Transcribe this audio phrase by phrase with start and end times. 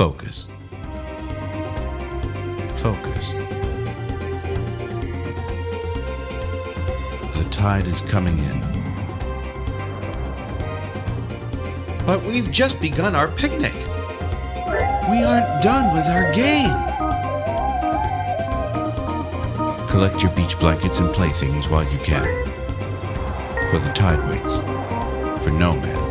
[0.00, 0.48] Focus.
[2.80, 3.34] Focus.
[7.36, 8.60] The tide is coming in.
[12.06, 13.74] But we've just begun our picnic.
[15.10, 16.74] We aren't done with our game.
[19.90, 22.24] Collect your beach blankets and playthings while you can.
[23.70, 24.60] For the tide waits
[25.44, 26.10] for no man.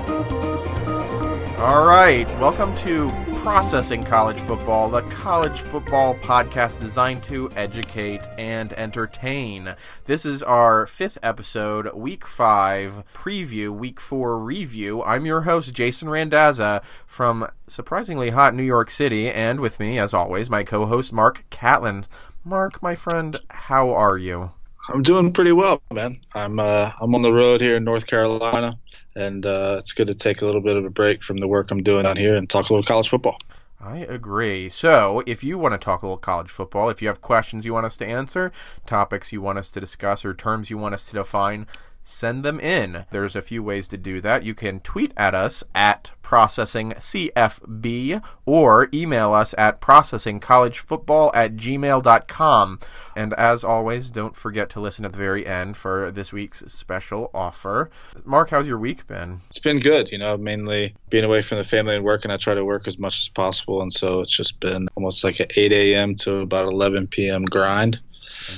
[1.58, 8.74] All right, welcome to Processing College Football, the college football podcast designed to educate and
[8.74, 9.75] entertain.
[10.06, 15.02] This is our fifth episode, week five preview, week four review.
[15.04, 20.14] I'm your host, Jason Randazza from surprisingly hot New York City, and with me, as
[20.14, 22.06] always, my co host, Mark Catlin.
[22.44, 24.52] Mark, my friend, how are you?
[24.92, 26.20] I'm doing pretty well, man.
[26.34, 28.78] I'm uh, I'm on the road here in North Carolina,
[29.16, 31.70] and uh, it's good to take a little bit of a break from the work
[31.70, 33.38] I'm doing out here and talk a little college football.
[33.80, 34.67] I agree.
[34.67, 37.73] So, if you want to talk a little college football, if you have questions you
[37.73, 38.52] want us to answer,
[38.88, 41.67] topics you want us to discuss, or terms you want us to define,
[42.09, 43.05] send them in.
[43.11, 44.43] There's a few ways to do that.
[44.43, 52.79] You can tweet at us at processingcfb or email us at processingcollegefootball at gmail.com.
[53.16, 57.29] And as always, don't forget to listen at the very end for this week's special
[57.33, 57.89] offer.
[58.25, 59.41] Mark, how's your week been?
[59.47, 62.38] It's been good, you know, mainly being away from the family and work, and I
[62.38, 63.81] try to work as much as possible.
[63.81, 66.16] And so it's just been almost like an 8 a.m.
[66.17, 67.45] to about 11 p.m.
[67.45, 67.99] grind.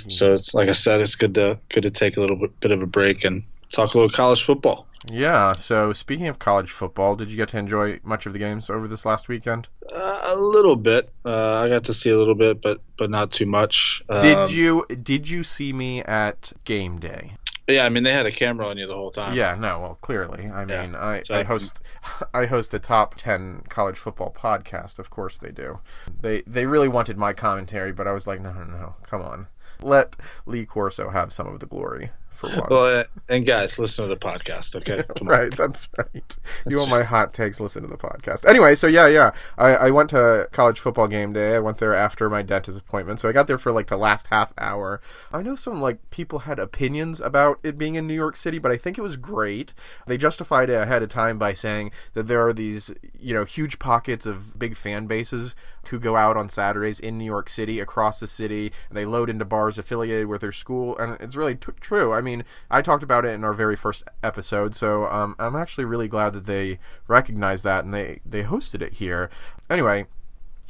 [0.08, 2.72] So it's like I said, it's good to good to take a little bit, bit
[2.72, 4.88] of a break and talk a little college football.
[5.08, 5.54] Yeah.
[5.54, 8.88] So speaking of college football, did you get to enjoy much of the games over
[8.88, 9.68] this last weekend?
[9.92, 11.12] Uh, a little bit.
[11.26, 14.04] Uh, I got to see a little bit, but but not too much.
[14.10, 17.36] Um, Did you did you see me at game day?
[17.68, 19.36] Yeah, I mean they had a camera on you the whole time.
[19.36, 20.48] Yeah, no, well, clearly.
[20.50, 21.80] I Yeah, mean, I, so I host
[22.34, 25.00] I host a top 10 college football podcast.
[25.00, 25.80] Of course they do.
[26.22, 28.96] They they really wanted my commentary, but I was like, no, no, no.
[29.08, 29.48] Come on.
[29.84, 30.16] Let
[30.46, 32.70] Lee Corso have some of the glory for once.
[32.70, 35.04] Well, uh, and guys, listen to the podcast, okay?
[35.18, 35.34] Come on.
[35.34, 36.38] right, that's right.
[36.68, 37.60] You want my hot takes?
[37.60, 38.48] Listen to the podcast.
[38.48, 39.32] Anyway, so yeah, yeah.
[39.58, 41.56] I, I went to college football game day.
[41.56, 44.28] I went there after my dentist appointment, so I got there for like the last
[44.28, 45.00] half hour.
[45.32, 48.72] I know some like people had opinions about it being in New York City, but
[48.72, 49.74] I think it was great.
[50.08, 53.80] They justified it ahead of time by saying that there are these you know huge
[53.80, 55.56] pockets of big fan bases
[55.90, 59.30] who go out on Saturdays in New York City, across the city, and they load
[59.30, 62.14] into bars affiliated with their school, and it's really t- true.
[62.14, 65.86] I mean, I talked about it in our very first episode, so um, I'm actually
[65.86, 69.30] really glad that they recognized that and they they hosted it here.
[69.70, 70.06] Anyway.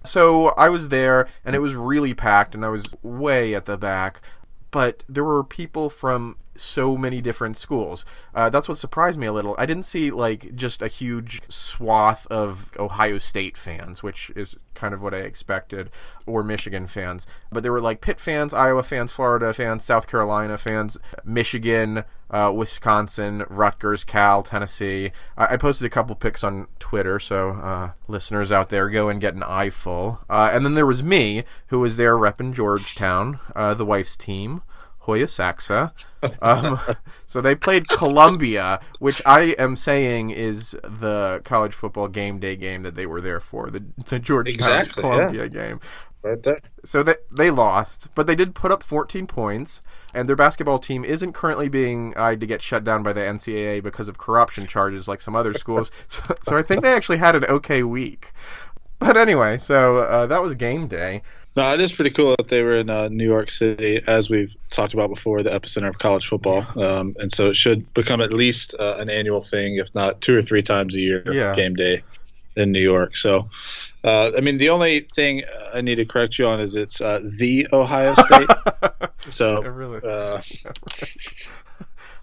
[0.03, 3.77] So I was there, and it was really packed, and I was way at the
[3.77, 4.19] back.
[4.71, 8.05] But there were people from so many different schools.
[8.33, 9.55] Uh, that's what surprised me a little.
[9.57, 14.93] I didn't see like just a huge swath of Ohio State fans, which is kind
[14.93, 15.89] of what I expected,
[16.25, 17.27] or Michigan fans.
[17.51, 22.51] But there were like Pitt fans, Iowa fans, Florida fans, South Carolina fans, Michigan, uh,
[22.55, 25.11] Wisconsin, Rutgers, Cal, Tennessee.
[25.37, 29.21] I, I posted a couple pics on Twitter, so uh, listeners out there go and
[29.21, 30.19] get an eyeful.
[30.29, 34.61] Uh, and then there was me, who was there repping Georgetown, uh, the wife's team.
[35.01, 35.93] Hoya Saxa.
[36.43, 36.79] Um,
[37.25, 42.83] so they played Columbia, which I am saying is the college football game day game
[42.83, 45.79] that they were there for, the, the Georgetown Exactly, Columbia game.
[46.21, 46.61] Right there.
[46.85, 49.81] So they they lost, but they did put up 14 points,
[50.13, 53.81] and their basketball team isn't currently being eyed to get shut down by the NCAA
[53.81, 55.91] because of corruption charges like some other schools.
[56.07, 58.33] so, so I think they actually had an okay week.
[58.99, 61.23] But anyway, so uh, that was game day.
[61.55, 64.55] No, it is pretty cool that they were in uh, New York City, as we've
[64.69, 66.65] talked about before, the epicenter of college football.
[66.81, 70.35] Um, and so it should become at least uh, an annual thing, if not two
[70.35, 71.53] or three times a year, Yeah.
[71.53, 72.03] game day
[72.55, 73.17] in New York.
[73.17, 73.49] So,
[74.05, 77.19] uh, I mean, the only thing I need to correct you on is it's uh,
[77.37, 78.49] the Ohio State.
[79.29, 80.41] so, really, uh,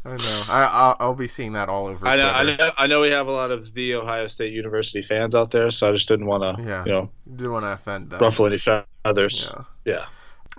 [0.08, 0.44] I know.
[0.48, 2.06] I I'll, I'll be seeing that all over.
[2.06, 5.02] I know, I know, I know we have a lot of the Ohio State University
[5.02, 6.84] fans out there, so I just didn't want to, Yeah.
[6.84, 8.20] you know, Didn't want to offend them.
[8.20, 9.52] ruffle any feathers.
[9.54, 9.64] Yeah.
[9.84, 10.06] Yeah.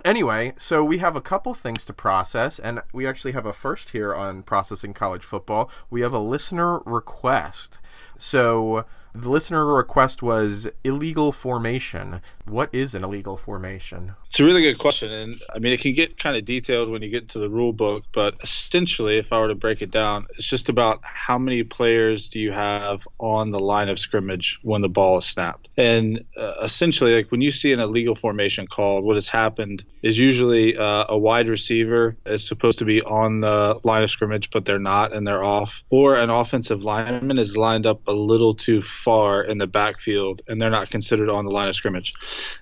[0.04, 3.90] Anyway, so we have a couple things to process, and we actually have a first
[3.90, 5.70] here on processing college football.
[5.90, 7.80] We have a listener request.
[8.16, 12.22] So the listener request was illegal formation.
[12.50, 14.14] What is an illegal formation?
[14.26, 17.00] It's a really good question, and I mean it can get kind of detailed when
[17.00, 18.04] you get into the rule book.
[18.12, 22.28] But essentially, if I were to break it down, it's just about how many players
[22.28, 25.68] do you have on the line of scrimmage when the ball is snapped.
[25.76, 30.18] And uh, essentially, like when you see an illegal formation called, what has happened is
[30.18, 34.64] usually uh, a wide receiver is supposed to be on the line of scrimmage, but
[34.64, 38.82] they're not and they're off, or an offensive lineman is lined up a little too
[38.82, 42.14] far in the backfield and they're not considered on the line of scrimmage.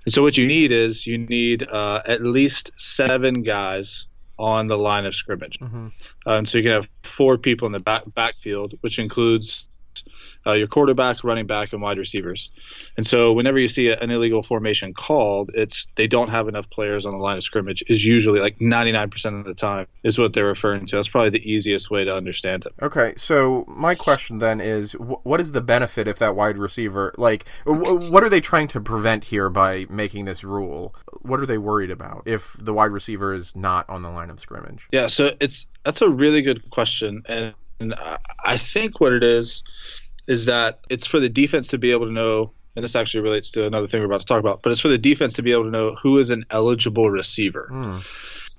[0.04, 4.06] And so what you need is you need uh, at least seven guys
[4.38, 5.58] on the line of scrimmage.
[5.60, 5.88] Mm-hmm.
[6.26, 9.66] Uh, and so you can have four people in the back backfield, which includes
[10.46, 12.50] uh, your quarterback, running back, and wide receivers.
[12.96, 17.06] And so whenever you see an illegal formation called, it's they don't have enough players
[17.06, 17.82] on the line of scrimmage.
[17.88, 20.96] Is usually like 99% of the time is what they're referring to.
[20.96, 22.72] That's probably the easiest way to understand it.
[22.82, 27.14] Okay, so my question then is, wh- what is the benefit if that wide receiver
[27.16, 30.94] like wh- what are they trying to prevent here by making this rule?
[31.22, 34.40] What are they worried about if the wide receiver is not on the line of
[34.40, 34.86] scrimmage?
[34.92, 37.94] Yeah, so it's that's a really good question, and, and
[38.44, 39.62] I think what it is
[40.28, 43.50] is that it's for the defense to be able to know, and this actually relates
[43.52, 45.50] to another thing we're about to talk about, but it's for the defense to be
[45.50, 47.68] able to know who is an eligible receiver.
[47.72, 48.04] Mm.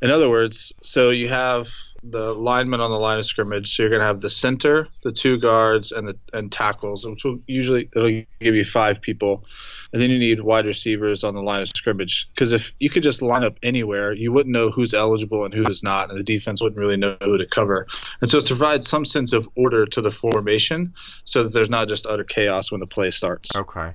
[0.01, 1.67] In other words, so you have
[2.03, 3.75] the lineman on the line of scrimmage.
[3.75, 7.23] So you're going to have the center, the two guards, and the and tackles, which
[7.23, 8.09] will usually it'll
[8.41, 9.45] give you five people
[9.91, 12.29] and then you need wide receivers on the line of scrimmage.
[12.33, 15.83] Because if you could just line up anywhere, you wouldn't know who's eligible and who's
[15.83, 17.87] not, and the defense wouldn't really know who to cover.
[18.21, 20.93] And so it provides some sense of order to the formation,
[21.25, 23.55] so that there's not just utter chaos when the play starts.
[23.55, 23.93] Okay.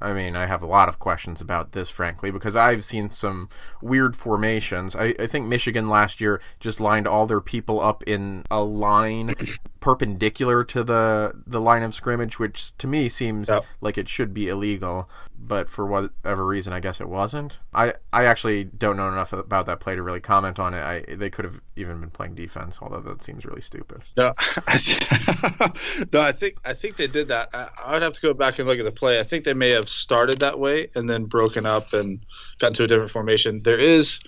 [0.00, 3.48] I mean, I have a lot of questions about this, frankly, because I've seen some
[3.80, 4.96] weird formations.
[4.96, 9.34] I, I think Michigan last year just lined all their people up in a line
[9.80, 13.64] perpendicular to the the line of scrimmage, which to me seems yep.
[13.80, 15.08] like it should be illegal
[15.44, 17.58] but for whatever reason, I guess it wasn't.
[17.74, 20.80] I, I actually don't know enough about that play to really comment on it.
[20.80, 24.02] I they could have even been playing defense, although that seems really stupid.
[24.16, 24.32] No,
[24.68, 25.72] I,
[26.12, 27.48] no, I think I think they did that.
[27.52, 29.18] I, I, would have to go back and look at the play.
[29.18, 32.20] I think they may have started that way and then broken up and
[32.58, 33.62] gotten to a different formation.
[33.62, 34.20] There is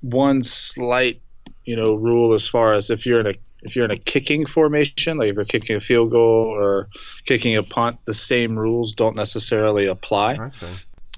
[0.00, 1.20] one slight,
[1.64, 4.46] you know, rule as far as if you're in a if you're in a kicking
[4.46, 6.88] formation, like if you're kicking a field goal or
[7.24, 10.50] kicking a punt, the same rules don't necessarily apply.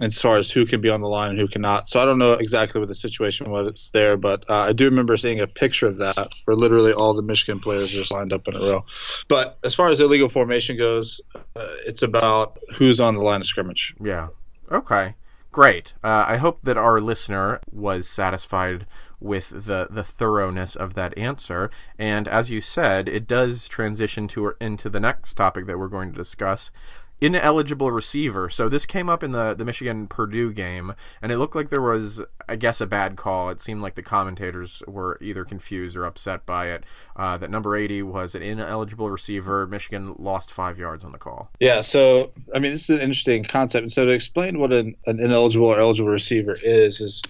[0.00, 1.88] As far as who can be on the line and who cannot.
[1.88, 5.16] So I don't know exactly what the situation was there, but uh, I do remember
[5.16, 8.54] seeing a picture of that where literally all the Michigan players just lined up in
[8.54, 8.84] a row.
[9.28, 11.40] But as far as illegal formation goes, uh,
[11.86, 13.94] it's about who's on the line of scrimmage.
[14.00, 14.28] Yeah.
[14.70, 15.14] Okay.
[15.50, 15.94] Great.
[16.04, 18.86] Uh, I hope that our listener was satisfied
[19.20, 21.70] with the the thoroughness of that answer.
[21.98, 26.12] And as you said, it does transition to into the next topic that we're going
[26.12, 26.70] to discuss.
[27.20, 28.48] Ineligible receiver.
[28.48, 31.82] So this came up in the the Michigan Purdue game, and it looked like there
[31.82, 33.50] was, I guess, a bad call.
[33.50, 36.84] It seemed like the commentators were either confused or upset by it.
[37.16, 39.66] Uh, that number eighty was an ineligible receiver.
[39.66, 41.50] Michigan lost five yards on the call.
[41.58, 41.80] Yeah.
[41.80, 43.82] So I mean, this is an interesting concept.
[43.82, 47.22] And so to explain what an, an ineligible or eligible receiver is, is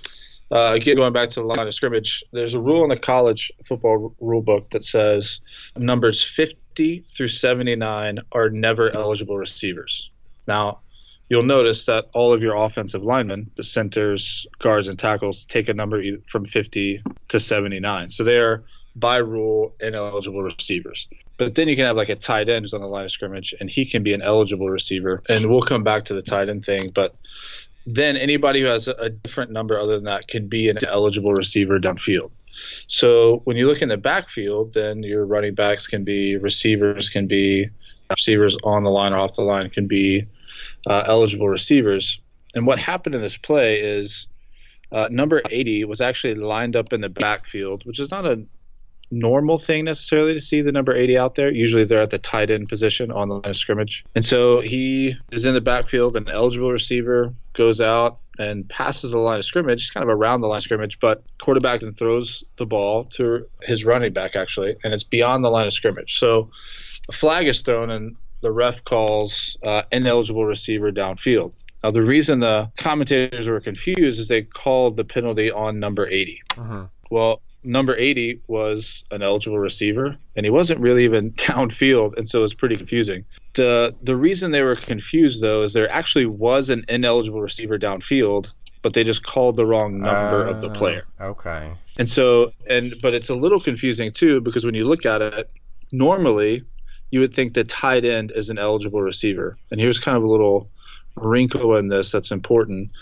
[0.51, 3.53] uh, again, going back to the line of scrimmage, there's a rule in the college
[3.67, 5.41] football rule book that says
[5.77, 10.11] numbers 50 through 79 are never eligible receivers.
[10.47, 10.81] Now,
[11.29, 15.75] you'll notice that all of your offensive linemen, the centers, guards, and tackles, take a
[15.75, 18.11] number from 50 to 79.
[18.11, 18.65] So they're
[18.97, 21.07] by rule ineligible receivers.
[21.37, 23.55] But then you can have like a tight end who's on the line of scrimmage,
[23.61, 25.23] and he can be an eligible receiver.
[25.29, 27.15] And we'll come back to the tight end thing, but
[27.87, 31.79] then anybody who has a different number other than that can be an eligible receiver
[31.79, 32.31] downfield.
[32.87, 37.27] So when you look in the backfield, then your running backs can be receivers, can
[37.27, 37.69] be
[38.11, 40.27] receivers on the line or off the line, can be
[40.87, 42.21] uh, eligible receivers.
[42.55, 44.29] And what happened in this play is
[44.91, 48.45] uh, number 80 was actually lined up in the backfield, which is not a
[49.11, 51.51] normal thing necessarily to see the number 80 out there.
[51.51, 54.05] Usually they're at the tight end position on the line of scrimmage.
[54.15, 59.19] And so he is in the backfield, an eligible receiver goes out and passes the
[59.19, 62.45] line of scrimmage, He's kind of around the line of scrimmage, but quarterback then throws
[62.57, 66.19] the ball to his running back actually, and it's beyond the line of scrimmage.
[66.19, 66.51] So
[67.09, 71.55] a flag is thrown and the ref calls uh, ineligible receiver downfield.
[71.83, 76.43] Now, the reason the commentators were confused is they called the penalty on number 80.
[76.57, 76.87] Uh-huh.
[77.11, 82.41] Well, number 80 was an eligible receiver, and he wasn't really even downfield, and so
[82.41, 83.25] it was pretty confusing.
[83.59, 88.53] The the reason they were confused though is there actually was an ineligible receiver downfield,
[88.83, 91.03] but they just called the wrong number uh, of the player.
[91.21, 91.73] Uh, okay.
[91.97, 95.51] And so and but it's a little confusing too because when you look at it,
[95.91, 96.63] normally
[97.11, 99.59] you would think that tight end is an eligible receiver.
[99.73, 100.71] And here's kind of a little
[101.17, 102.93] wrinkle in this that's important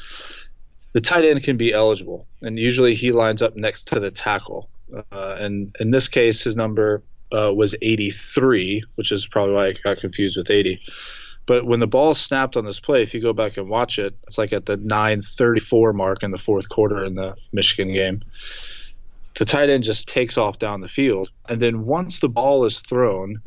[0.95, 4.71] the tight end can be eligible, and usually he lines up next to the tackle.
[5.13, 7.03] Uh, and in this case, his number
[7.33, 10.81] uh, was 83, which is probably why I got confused with 80.
[11.47, 14.17] But when the ball snapped on this play, if you go back and watch it,
[14.27, 18.23] it's like at the 9:34 mark in the fourth quarter in the Michigan game.
[19.35, 22.81] The tight end just takes off down the field, and then once the ball is
[22.81, 23.43] thrown,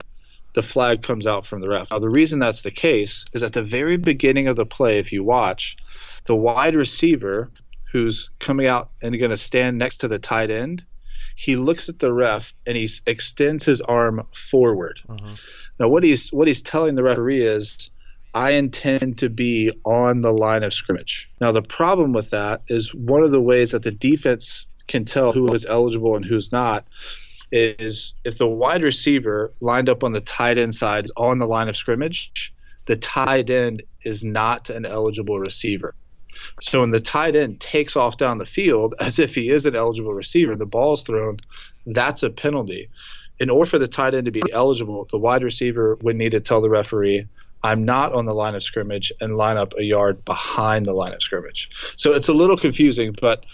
[0.53, 1.89] the flag comes out from the ref.
[1.91, 5.11] Now, the reason that's the case is at the very beginning of the play, if
[5.11, 5.77] you watch,
[6.25, 7.49] the wide receiver
[7.91, 10.83] who's coming out and going to stand next to the tight end,
[11.39, 14.99] he looks at the ref and he extends his arm forward.
[15.07, 15.39] Mhm.
[15.79, 17.91] Now, what he's what he's telling the referee is,
[18.33, 21.29] I intend to be on the line of scrimmage.
[21.39, 25.31] Now, the problem with that is one of the ways that the defense can tell
[25.31, 26.85] who is eligible and who's not
[27.53, 31.47] is if the wide receiver lined up on the tight end side is on the
[31.47, 32.53] line of scrimmage,
[32.85, 35.95] the tight end is not an eligible receiver.
[36.61, 39.75] So when the tight end takes off down the field as if he is an
[39.75, 41.37] eligible receiver, the ball's thrown,
[41.85, 42.89] that's a penalty.
[43.39, 46.39] In order for the tight end to be eligible, the wide receiver would need to
[46.39, 47.25] tell the referee,
[47.63, 51.13] I'm not on the line of scrimmage and line up a yard behind the line
[51.13, 51.69] of scrimmage.
[51.97, 53.45] So it's a little confusing, but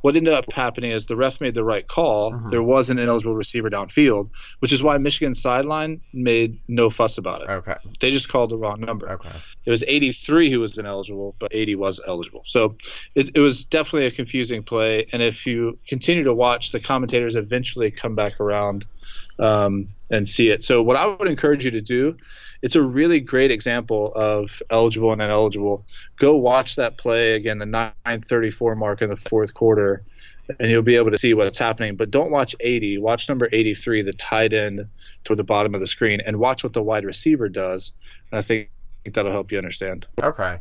[0.00, 2.32] what ended up happening is the ref made the right call.
[2.32, 2.50] Mhm.
[2.50, 4.28] There was an ineligible receiver downfield,
[4.60, 7.50] which is why Michigan's sideline made no fuss about it.
[7.50, 7.74] Okay.
[8.00, 9.10] They just called the wrong number.
[9.10, 9.30] Okay.
[9.64, 12.42] It was 83 who was ineligible, but 80 was eligible.
[12.44, 12.76] So
[13.14, 15.06] it, it was definitely a confusing play.
[15.12, 18.84] And if you continue to watch, the commentators eventually come back around
[19.38, 20.64] um, and see it.
[20.64, 22.16] So what I would encourage you to do,
[22.62, 25.86] it's a really great example of eligible and ineligible.
[26.16, 30.02] Go watch that play again, the 9:34 mark in the fourth quarter,
[30.58, 31.96] and you'll be able to see what's happening.
[31.96, 32.98] But don't watch 80.
[32.98, 34.88] Watch number 83, the tight end
[35.24, 37.92] toward the bottom of the screen, and watch what the wide receiver does.
[38.30, 38.70] And I think
[39.12, 40.06] that'll help you understand.
[40.22, 40.58] Okay.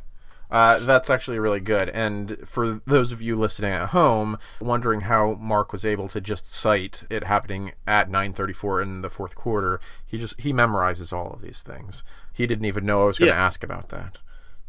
[0.50, 1.90] Uh, that's actually really good.
[1.90, 6.52] And for those of you listening at home, wondering how Mark was able to just
[6.54, 11.42] cite it happening at 9:34 in the fourth quarter, he just he memorizes all of
[11.42, 12.02] these things.
[12.34, 13.46] He didn't even know I was going to Yeah.
[13.46, 14.20] ask about that.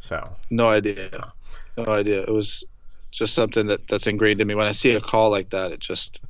[0.01, 1.33] So No idea.
[1.77, 2.23] No idea.
[2.23, 2.65] It was
[3.11, 4.55] just something that, that's ingrained in me.
[4.55, 6.21] When I see a call like that, it just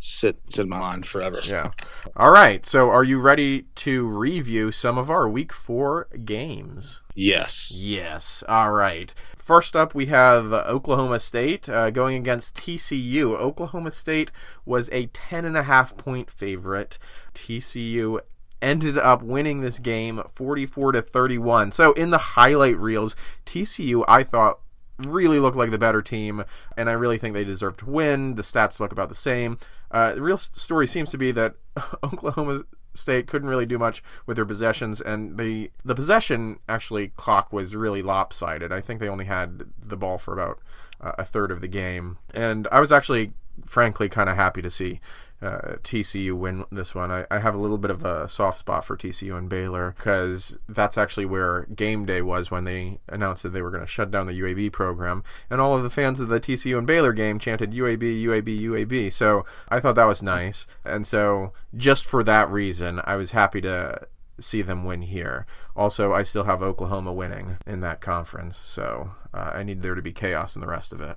[0.00, 1.40] sits in my mind forever.
[1.44, 1.70] yeah.
[2.16, 2.64] All right.
[2.66, 7.02] So are you ready to review some of our Week Four games?
[7.14, 7.70] Yes.
[7.74, 8.42] Yes.
[8.48, 9.12] All right.
[9.36, 13.38] First up, we have Oklahoma State uh, going against TCU.
[13.38, 14.32] Oklahoma State
[14.64, 16.98] was a ten and a half point favorite.
[17.34, 18.20] TCU
[18.62, 21.72] ended up winning this game 44 to 31.
[21.72, 23.16] So in the highlight reels,
[23.46, 24.60] TCU I thought
[25.06, 26.44] really look like the better team,
[26.76, 28.34] and I really think they deserve to win.
[28.34, 29.58] The stats look about the same.
[29.90, 31.54] Uh, the real story seems to be that
[32.02, 37.52] Oklahoma State couldn't really do much with their possessions, and the the possession actually clock
[37.52, 38.72] was really lopsided.
[38.72, 40.60] I think they only had the ball for about
[41.00, 43.32] uh, a third of the game, and I was actually,
[43.64, 45.00] frankly, kind of happy to see
[45.42, 47.10] uh, TCU win this one.
[47.10, 50.58] I, I have a little bit of a soft spot for TCU and Baylor because
[50.68, 54.10] that's actually where game day was when they announced that they were going to shut
[54.10, 57.38] down the UAB program, and all of the fans of the TCU and Baylor game
[57.38, 59.12] chanted UAB, UAB, UAB.
[59.12, 63.60] So I thought that was nice, and so just for that reason, I was happy
[63.62, 64.06] to
[64.40, 65.46] see them win here.
[65.76, 70.02] Also, I still have Oklahoma winning in that conference, so uh, I need there to
[70.02, 71.16] be chaos in the rest of it.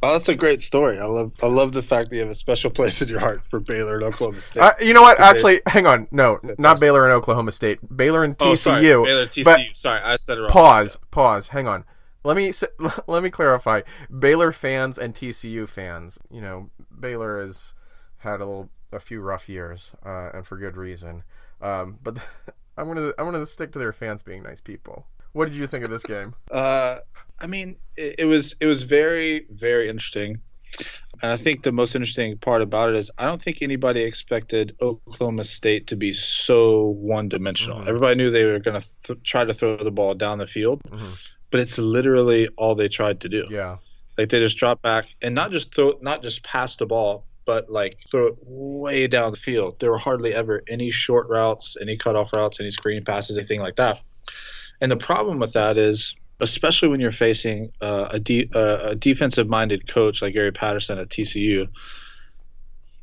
[0.02, 0.98] Oh, that's a great story.
[0.98, 3.42] I love I love the fact that you have a special place in your heart
[3.50, 4.60] for Baylor and Oklahoma State.
[4.60, 5.18] Uh, you know what?
[5.18, 6.06] Actually, hang on.
[6.10, 6.78] No, not.
[6.80, 7.78] Baylor and Oklahoma State.
[7.96, 8.46] Baylor and TCU.
[8.46, 8.82] oh, sorry.
[8.82, 9.44] Baylor TCU.
[9.44, 10.50] but- sorry, I said it wrong.
[10.50, 10.98] Pause.
[11.10, 11.48] Pause.
[11.48, 11.84] Hang on.
[12.24, 12.52] Let me
[13.06, 13.80] let me clarify.
[14.16, 16.18] Baylor fans and TCU fans.
[16.30, 17.72] You know, Baylor has
[18.18, 21.22] had a little, a few rough years, uh, and for good reason.
[21.62, 22.18] Um, but
[22.76, 25.06] I'm gonna I'm gonna stick to their fans being nice people.
[25.36, 26.34] What did you think of this game?
[26.50, 26.96] Uh,
[27.38, 30.40] I mean, it, it was it was very very interesting,
[31.22, 34.74] and I think the most interesting part about it is I don't think anybody expected
[34.80, 37.80] Oklahoma State to be so one dimensional.
[37.80, 37.86] Mhm.
[37.88, 40.80] Everybody knew they were going to th- try to throw the ball down the field,
[40.90, 41.12] Mhm.
[41.50, 43.44] but it's literally all they tried to do.
[43.50, 43.76] Yeah.
[44.16, 47.68] Like they just drop back and not just throw, not just pass the ball, but
[47.68, 49.80] like throw it way down the field.
[49.80, 53.76] There were hardly ever any short routes, any cutoff routes, any screen passes, anything like
[53.76, 54.00] that.
[54.80, 58.94] And the problem with that is, especially when you're facing uh, a, de- uh, a
[58.94, 61.68] defensive-minded coach like Gary Patterson at TCU,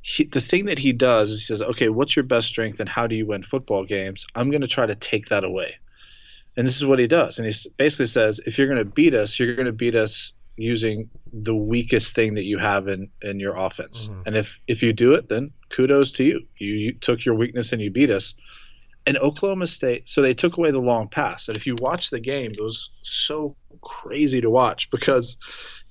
[0.02, 2.90] he, the thing that he does is he says, "Okay, what's your best strength, and
[2.90, 4.28] how do you win football games?
[4.36, 5.76] I'm going to try to take that away."
[6.56, 7.40] And this is what he does.
[7.40, 10.34] And he basically says, if you're going to beat us, you're going to beat us
[10.56, 14.08] using the weakest thing that you have in, in your offense.
[14.08, 14.24] Mhm.
[14.28, 16.42] And if, if you do it, then kudos to you.
[16.58, 16.74] you.
[16.76, 18.36] You took your weakness and you beat us.
[19.06, 21.48] And Oklahoma State, so they took away the long pass.
[21.48, 25.38] And if you watch the game, it was so crazy to watch because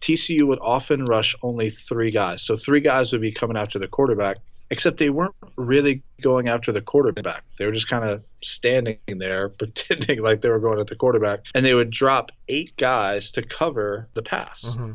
[0.00, 2.42] TCU would often rush only three guys.
[2.42, 4.38] So three guys would be coming after the quarterback,
[4.70, 7.44] except they weren't really going after the quarterback.
[7.58, 11.40] They were just kind of standing there pretending like they were going at the quarterback.
[11.54, 14.64] And they would drop eight guys to cover the pass.
[14.64, 14.92] Mm-hmm.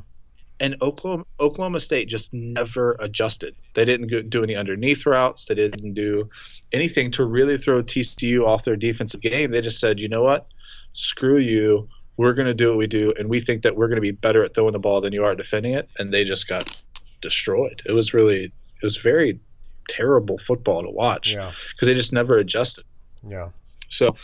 [0.59, 3.55] And Oklahoma, Oklahoma State just never adjusted.
[3.75, 5.45] They didn't do any underneath routes.
[5.45, 6.29] They didn't do
[6.73, 9.51] anything to really throw TCU off their defensive game.
[9.51, 10.47] They just said, you know what?
[10.93, 11.87] Screw you
[12.17, 14.09] we're going to do what we do, and we think that we're going to be
[14.09, 15.87] better at throwing the ball than you are defending it.
[15.99, 16.75] And they just got
[17.21, 17.83] destroyed.
[17.85, 18.51] It was really, it
[18.83, 19.39] was very
[19.87, 21.85] terrible football to watch because Yeah.
[21.87, 22.85] they just never adjusted.
[23.23, 23.49] Yeah.
[23.89, 24.15] So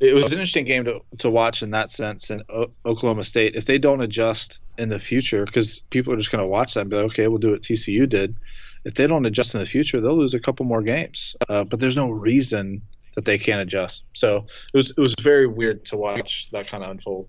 [0.00, 2.30] it was an interesting game to, to watch in that sense.
[2.30, 6.30] And o- Oklahoma State, if they don't adjust in the future, because people are just
[6.30, 8.36] going to watch that and be like, okay, we'll do what TCU did.
[8.84, 11.36] If they don't adjust in the future, they'll lose a couple more games.
[11.48, 12.82] Uh, but there's no reason
[13.14, 14.04] that they can't adjust.
[14.14, 17.28] So it was it was very weird to watch that kind of unfold.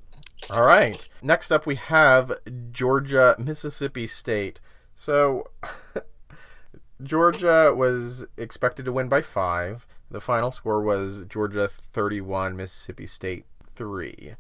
[0.50, 1.08] All right.
[1.22, 2.34] Next up, we have
[2.72, 4.60] Georgia, Mississippi State.
[4.96, 5.48] So,
[7.04, 9.88] Georgia was expected to win by five.
[10.12, 13.46] The final score was Georgia 31, Mississippi State
[13.76, 14.36] 3.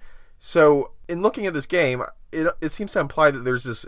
[0.46, 3.86] So, in looking at this game, it, it seems to imply that there's this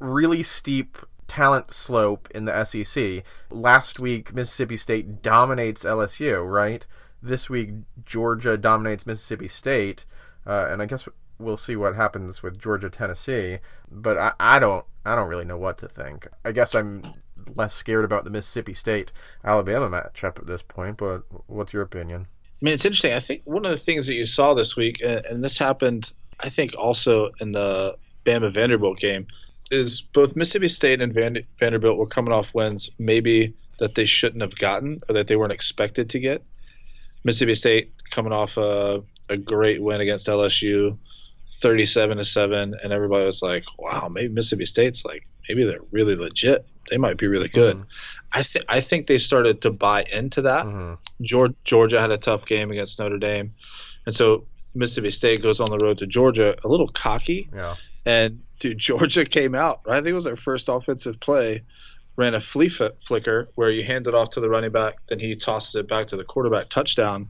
[0.00, 3.22] really steep talent slope in the SEC.
[3.50, 6.84] Last week, Mississippi State dominates LSU, right?
[7.22, 7.70] This week,
[8.04, 10.04] Georgia dominates Mississippi State.
[10.44, 13.60] Uh, and I guess we'll see what happens with Georgia Tennessee.
[13.88, 16.26] But I, I don't I don't really know what to think.
[16.44, 17.14] I guess I'm
[17.54, 19.12] less scared about the Mississippi State
[19.44, 20.96] Alabama matchup at this point.
[20.96, 22.26] But what's your opinion?
[22.62, 23.12] I mean, it's interesting.
[23.12, 26.12] I think one of the things that you saw this week, and, and this happened,
[26.38, 29.26] I think, also in the Bama Vanderbilt game,
[29.72, 34.42] is both Mississippi State and Van- Vanderbilt were coming off wins maybe that they shouldn't
[34.42, 36.44] have gotten or that they weren't expected to get.
[37.24, 40.96] Mississippi State coming off a, a great win against LSU,
[41.60, 46.14] 37 to 7, and everybody was like, wow, maybe Mississippi State's like, maybe they're really
[46.14, 46.64] legit.
[46.90, 47.76] They might be really good.
[47.78, 47.86] Mhm.
[48.34, 50.64] I, th- I think they started to buy into that.
[50.64, 50.98] Mhm.
[51.22, 53.54] Geor- Georgia had a tough game against Notre Dame,
[54.06, 57.74] and so Mississippi State goes on the road to Georgia a little cocky, Yeah.
[58.06, 59.80] and dude, Georgia came out.
[59.86, 61.62] I think it was their first offensive play.
[62.16, 65.18] Ran a flea f- flicker where you hand it off to the running back, then
[65.18, 67.28] he tosses it back to the quarterback touchdown,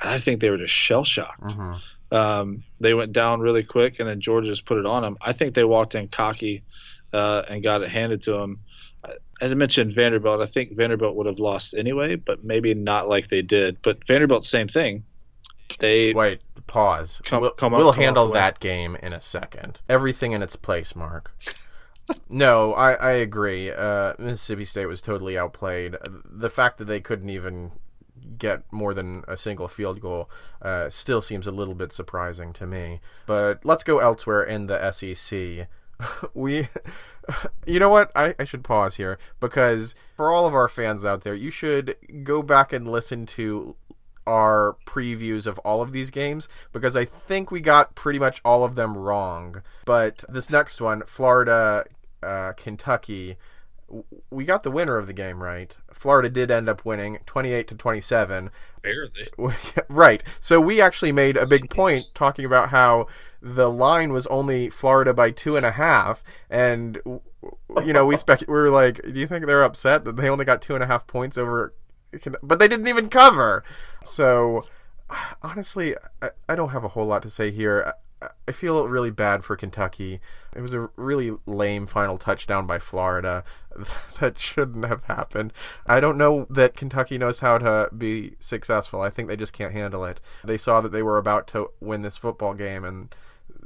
[0.00, 1.42] and I think they were just shell shocked.
[1.42, 1.80] Mhm.
[2.12, 5.16] Um, they went down really quick, and then Georgia just put it on them.
[5.20, 6.62] I think they walked in cocky
[7.12, 8.58] uh, and got it handed to them.
[9.40, 10.40] As I mentioned, Vanderbilt.
[10.40, 13.78] I think Vanderbilt would have lost anyway, but maybe not like they did.
[13.82, 15.04] But Vanderbilt, same thing.
[15.78, 17.20] They Wait, pause.
[17.24, 19.80] Come- we'll come we'll handle that game in a second.
[19.88, 21.32] Everything in its place, Mark.
[22.28, 23.70] no, I, I agree.
[23.70, 25.96] Uh, Mississippi State was totally outplayed.
[26.24, 27.72] The fact that they couldn't even
[28.38, 30.30] get more than a single field goal
[30.62, 33.00] uh, still seems a little bit surprising to me.
[33.26, 35.68] But let's go elsewhere in the SEC.
[36.34, 36.68] we.
[37.66, 38.12] You know what?
[38.14, 41.96] I, I should pause here because for all of our fans out there, you should
[42.22, 43.74] go back and listen to
[44.26, 48.64] our previews of all of these games because I think we got pretty much all
[48.64, 49.62] of them wrong.
[49.86, 51.86] But this next one, Florida,
[52.22, 53.36] uh, Kentucky,
[54.30, 55.76] we got the winner of the game right.
[55.92, 58.50] Florida did end up winning 28 to 27.
[58.82, 59.54] barely.
[59.88, 60.22] right.
[60.40, 63.06] So we actually made a big point talking about how
[63.40, 68.40] the line was only Florida by two and a half, and you know we spec
[68.40, 70.86] we were like, do you think they're upset that they only got two and a
[70.86, 71.74] half points over?
[72.42, 73.62] But they didn't even cover.
[74.02, 74.64] So
[75.42, 77.94] honestly, I, I don't have a whole lot to say here.
[78.46, 80.20] I, feel really bad for Kentucky.
[80.54, 83.44] It was a really lame final touchdown by Florida
[84.20, 85.52] that shouldn't have happened.
[85.86, 89.00] I don't know that Kentucky knows how to be successful.
[89.00, 90.20] I think they just can't handle it.
[90.44, 93.14] They saw that they were about to win this football game and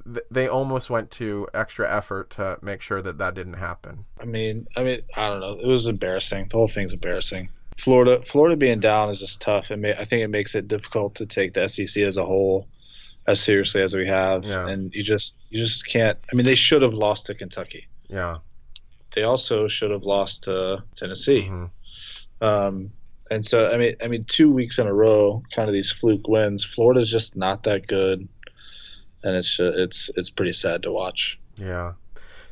[0.05, 4.05] th- they almost went to extra effort to make sure that that didn't happen.
[4.21, 5.53] I mean, I mean, I don't know.
[5.53, 6.49] It was embarrassing.
[6.49, 7.51] The whole thing's embarrassing.
[7.79, 9.71] Florida, Florida being down is just tough.
[9.71, 12.67] and I think it makes it difficult to take the SEC as a whole
[13.29, 14.43] as seriously as we have.
[14.43, 14.67] Yeah.
[14.67, 16.19] And you just, you just can't.
[16.33, 17.87] I mean, they should have lost to Kentucky.
[18.09, 18.39] Yeah.
[19.15, 21.45] They also should have lost to Tennessee.
[21.49, 21.71] Mhm.
[22.41, 22.93] Um,
[23.31, 26.27] and so, I mean, I mean, two weeks in a row, kind of these fluke
[26.27, 26.65] wins.
[26.65, 28.27] Florida's just not that good,
[29.23, 31.39] and it's it's it's pretty sad to watch.
[31.57, 31.93] Yeah.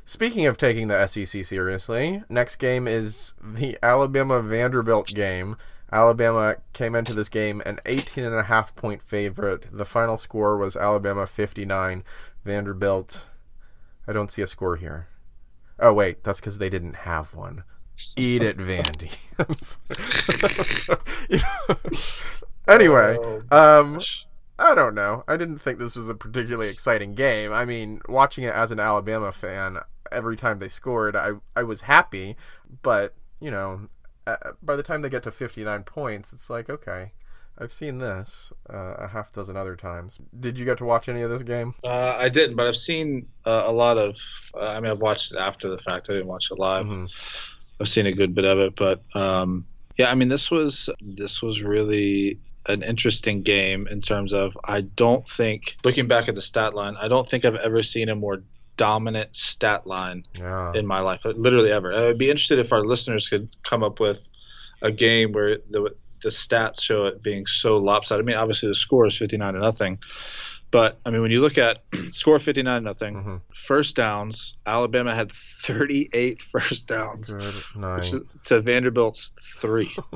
[0.04, 5.56] Speaking of taking the SEC seriously, next game is the Alabama Vanderbilt game.
[5.92, 9.66] Alabama came into this game an 18 and a half point favorite.
[9.72, 12.02] The final score was Alabama 59,
[12.44, 13.26] Vanderbilt.
[14.08, 15.08] I don't see a score here.
[15.78, 17.64] Oh wait, that's cuz they didn't have one.
[18.16, 19.16] Eat it, Vandy.
[19.60, 19.78] So-
[20.84, 21.76] so, you know,
[22.68, 24.00] Anyway, Oh, um.
[24.58, 25.22] I don't know.
[25.28, 27.52] I didn't think this was a particularly exciting game.
[27.52, 29.78] I mean, watching it as an Alabama fan,
[30.10, 32.36] every time they scored, I I was happy,
[32.82, 33.88] but you know,
[34.62, 37.12] by the time they get to 59 points, it's like, okay,
[37.58, 40.18] I've seen this uh, a half dozen other times.
[40.38, 41.74] Did you get to watch any of this game?
[41.82, 44.16] Uh, I didn't, but I've seen uh, a lot of.
[44.54, 46.10] Uh, I mean, I've watched it after the fact.
[46.10, 46.86] I didn't watch it live.
[46.86, 47.08] Mhm.
[47.80, 51.42] I've seen a good bit of it, but um, yeah, I mean, this was this
[51.42, 56.42] was really an interesting game in terms of I don't think looking back at the
[56.42, 58.42] stat line, I don't think I've ever seen a more
[58.76, 60.72] dominant stat line Yeah.
[60.74, 61.92] in my life, literally ever.
[61.92, 64.26] I'd be interested if our listeners could come up with
[64.82, 68.24] a game where the the stats show it being so lopsided.
[68.24, 69.98] I mean, obviously the score is fifty nine to nothing,
[70.70, 73.40] but I mean when you look at score fifty nine to nothing, Mhm.
[73.54, 79.94] first downs, Alabama had 38 first downs which is- to Vanderbilt's three.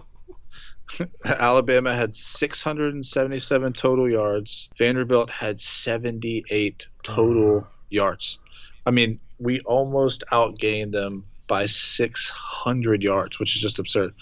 [1.25, 4.68] Alabama had 677 total yards.
[4.79, 8.38] Vanderbilt had 78 total yards.
[8.86, 14.14] I mean, we almost outgained them by 600 yards, which is just absurd.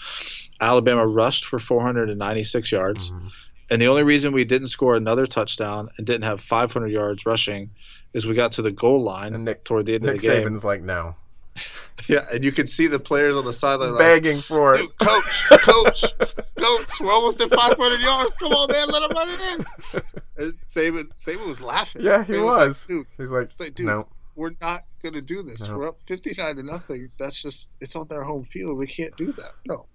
[0.59, 3.11] Alabama rushed for 496 yards.
[3.11, 3.31] Mhm.
[3.69, 7.69] And the only reason we didn't score another touchdown and didn't have 500 yards rushing
[8.13, 10.27] is we got to the goal line And Nick- toward the end Nick of the
[10.27, 10.47] game.
[10.47, 11.15] Saban's like, no,
[12.07, 14.87] Yeah, and you could see the players on the sideline like, begging for it.
[14.99, 16.03] Coach, coach,
[16.59, 18.37] coach, we're almost at 500 yards.
[18.37, 20.01] Come on, man, let him run it in.
[20.39, 22.01] And Saban, Saban was laughing.
[22.01, 22.87] Yeah, he He was.
[22.89, 24.07] like, He's like, like, dude, no.
[24.39, 25.67] We're not gonna do this.
[25.67, 25.77] No.
[25.77, 27.09] We're up 59 to nothing.
[27.19, 28.77] That's just it's on their home field.
[28.77, 29.51] We can't do that.
[29.67, 29.85] No,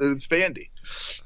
[0.00, 0.70] it's Vandy.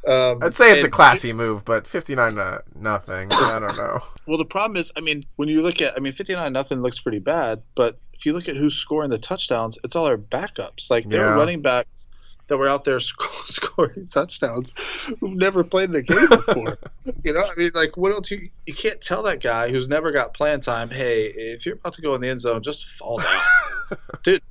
[0.06, 3.28] Um, I'd say it's a classy move, but 59 to nothing.
[3.32, 4.00] I don't know.
[4.26, 6.98] Well, the problem is, I mean, when you look at, I mean, 59 nothing looks
[6.98, 10.88] pretty bad, but if you look at who's scoring the touchdowns, it's all our backups.
[10.90, 11.34] Like there Yeah.
[11.34, 12.06] running backs
[12.48, 14.74] that were out there sc- scoring touchdowns
[15.20, 16.78] who've never played in a game before.
[17.24, 20.12] you know, I mean, like, what else you you can't tell that guy who's never
[20.12, 23.18] got playing time, hey, if you're about to go in the end zone, just fall
[23.18, 24.42] down, dude.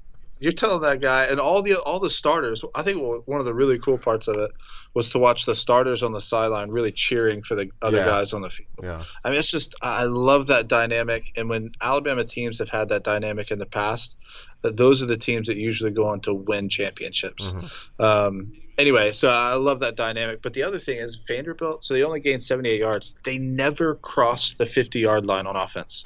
[0.43, 2.65] You're telling that guy, and all the all the starters.
[2.75, 4.51] I think one of the really cool parts of it
[4.93, 8.05] was to watch the starters on the sideline really cheering for the other Yeah.
[8.07, 8.67] guys on the field.
[8.83, 9.05] Yeah.
[9.23, 13.03] I mean, it's just I love that dynamic, and when Alabama teams have had that
[13.03, 14.17] dynamic in the past,
[14.63, 17.53] those are the teams that usually go on to win championships.
[17.53, 18.03] Mhm.
[18.03, 20.41] Um, anyway, so I love that dynamic.
[20.41, 21.85] But the other thing is Vanderbilt.
[21.85, 23.15] So they only gained 78 yards.
[23.23, 26.03] They never crossed the 50 yard line on offense.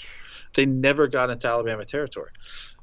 [0.55, 2.29] They never got into Alabama territory.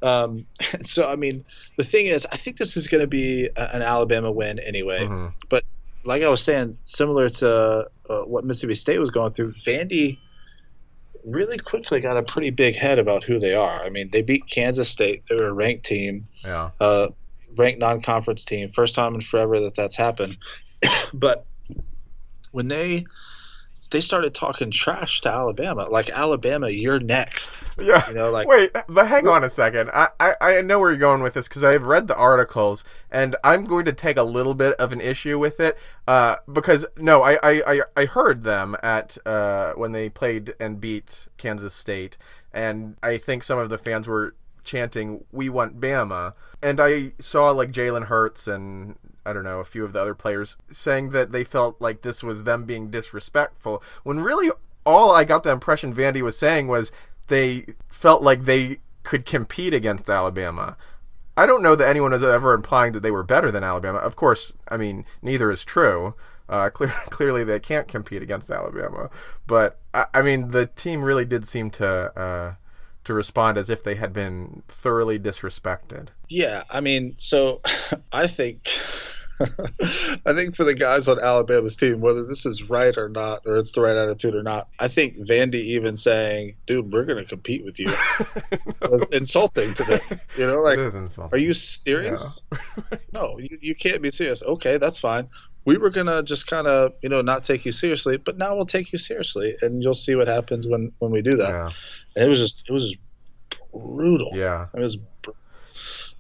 [0.05, 1.45] Um, and so I mean,
[1.79, 5.07] the thing is, I think this is going to be a, an Alabama win anyway
[5.07, 5.33] Mhm.
[6.07, 10.19] like I was saying, similar to uh, what Mississippi State was going through, Vandy
[11.25, 13.83] really quickly got a pretty big head about who they are.
[13.83, 15.23] I mean, they beat Kansas State.
[15.31, 16.73] They were a ranked team, Yeah.
[16.79, 17.09] uh,
[17.57, 18.71] ranked non-conference team.
[18.73, 20.37] First time in forever that that's happened.
[21.15, 21.47] but
[22.51, 23.07] when they
[23.91, 27.53] they started talking trash to Alabama, like Alabama, you're next.
[27.79, 28.07] Yeah.
[28.09, 29.91] You know, like Wait, but hang on a second.
[29.93, 33.37] I, I, I know where you're going with this because I've read the articles and
[33.45, 35.79] I'm going to take a little bit of an issue with it.
[36.07, 40.81] Uh, because no, I, I, I, I heard them at uh, when they played and
[40.81, 42.17] beat Kansas State,
[42.53, 47.51] and I think some of the fans were chanting "We want Bama," and I saw
[47.51, 51.33] like Jalen Hurts and I don't know, a few of the other players saying that
[51.33, 53.83] they felt like this was them being disrespectful.
[54.03, 54.51] When really
[54.85, 56.93] all I got the impression Vandy was saying was
[57.29, 60.77] they felt like they could compete against Alabama.
[61.37, 63.99] I don't know that anyone was ever implying that they were better than Alabama.
[63.99, 66.15] Of course, I mean, neither is true.
[66.49, 69.11] Uh, clear, clearly, they can't compete against Alabama.
[69.47, 71.87] But, I, I mean, the team really did seem to.
[72.19, 72.55] Uh,
[73.05, 76.09] to respond as if they had been thoroughly disrespected.
[76.31, 77.61] Yeah, I mean, so
[78.13, 78.71] I think
[80.27, 83.57] I think for the guys on Alabama's team, whether this is right or not, or
[83.57, 87.25] it's the right attitude or not, I think Vandy even saying, "Dude, we're going to
[87.25, 87.87] compete with you,"
[88.83, 90.01] was insulting to them.
[90.39, 91.37] You know, like, it is insulting.
[91.39, 92.41] are you serious?
[93.13, 94.43] no, you, you can't be serious.
[94.43, 95.29] Okay, that's fine.
[95.67, 98.67] We were gonna just kind of, you know, not take you seriously, but now we'll
[98.67, 101.51] take you seriously, and you'll see what happens when when we do that.
[101.51, 101.71] Yeah,
[102.17, 102.97] And it was just, it was just
[103.73, 104.31] brutal.
[104.35, 104.97] yeah, It was.
[104.97, 105.31] br-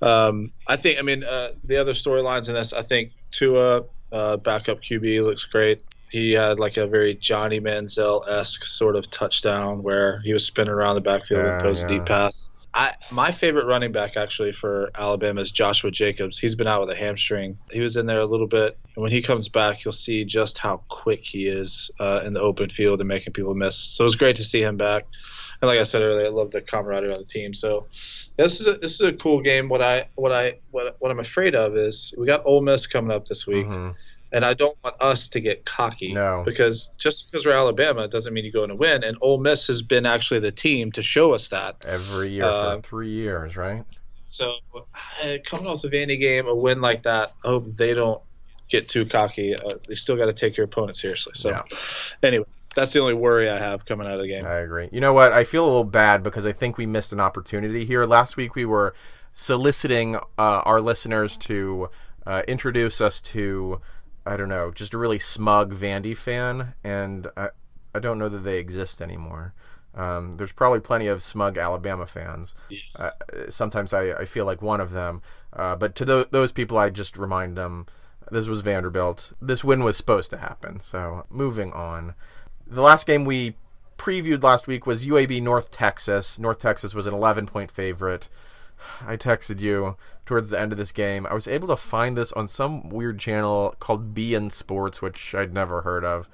[0.02, 0.98] Um, I think.
[0.98, 2.72] I mean, uh, the other storylines in this.
[2.72, 5.82] I think Tua, uh, backup QB, looks great.
[6.10, 10.72] He had like a very Johnny Manziel esque sort of touchdown where he was spinning
[10.72, 11.86] around the backfield Yeah, and throws yeah.
[11.86, 12.50] a deep pass.
[12.74, 16.38] I my favorite running back actually for Alabama is Joshua Jacobs.
[16.38, 17.56] He's been out with a hamstring.
[17.70, 20.58] He was in there a little bit, and when he comes back, you'll see just
[20.58, 23.76] how quick he is uh, in the open field and making people miss.
[23.76, 25.06] So it was great to see him back.
[25.60, 27.54] And like I said earlier, I love the camaraderie on the team.
[27.54, 27.86] So
[28.36, 29.68] this is a, this is a cool game.
[29.68, 33.10] What I what I what what I'm afraid of is we got Ole Miss coming
[33.14, 33.66] up this week.
[33.66, 33.94] Mhm.
[34.32, 36.12] And I don't want us to get cocky.
[36.12, 36.42] No.
[36.44, 39.04] Because just because we're Alabama doesn't mean you go in and win.
[39.04, 41.76] And Ole Miss has been actually the team to show us that.
[41.84, 43.84] Every year Uh, for three years, right?
[44.22, 48.20] So uh, coming off the Vandy game, a win like that, I hope they don't
[48.68, 49.54] get too cocky.
[49.54, 51.34] Uh, they still got to take your opponent seriously.
[51.36, 51.62] So Yeah.
[52.24, 54.44] anyway, that's the only worry I have coming out of the game.
[54.44, 54.88] I agree.
[54.92, 55.32] You know what?
[55.32, 58.04] I feel a little bad because I think we missed an opportunity here.
[58.06, 58.94] Last week we were
[59.32, 61.90] soliciting uh, our listeners to
[62.26, 63.80] uh, introduce us to,
[64.24, 67.48] I don't know, just a really smug Vandy fan, and I,
[67.94, 69.54] I don't know that they exist anymore.
[69.94, 72.54] Um, there's probably plenty of smug Alabama fans.
[72.96, 73.10] Uh,
[73.48, 75.22] sometimes I, I feel like one of them.
[75.52, 77.86] Uh, but to tho- those people, I just remind them
[78.30, 79.32] this was Vanderbilt.
[79.40, 80.80] This win was supposed to happen.
[80.80, 82.14] So moving on.
[82.66, 83.56] The last game we
[83.98, 86.38] previewed last week was UAB North Texas.
[86.38, 88.28] North Texas was an 11 point favorite.
[89.06, 91.26] I texted you towards the end of this game.
[91.26, 95.52] I was able to find this on some weird channel called beIN Sports, which I'd
[95.52, 96.28] never heard of.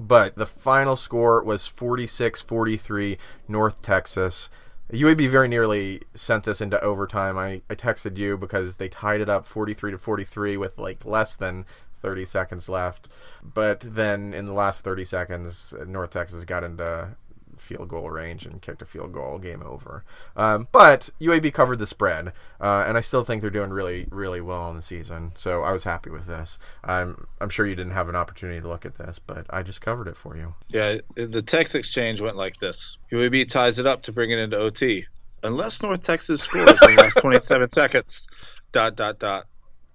[0.00, 4.48] But the final score was 46 43 North Texas.
[4.92, 7.38] UAB very nearly sent this into overtime.
[7.38, 11.36] I, I texted you because they tied it up 43 to 43 with like less
[11.36, 11.64] than
[12.04, 13.08] 30 seconds left.
[13.42, 17.16] But then in the last 30 seconds, North Texas got into
[17.58, 19.38] field goal range and kicked a field goal.
[19.38, 20.04] Game over.
[20.36, 24.42] Um, but UAB covered the spread, uh, and I still think they're doing really, really
[24.42, 25.32] well in the season.
[25.34, 26.58] So I was happy with this.
[26.84, 29.80] I'm I'm sure you didn't have an opportunity to look at this, but I just
[29.80, 30.54] covered it for you.
[30.68, 34.58] Yeah, the text exchange went like this: UAB ties it up to bring it into
[34.58, 35.06] OT,
[35.42, 38.26] unless North Texas scores in the last 27 seconds.
[38.72, 39.46] Dot dot dot.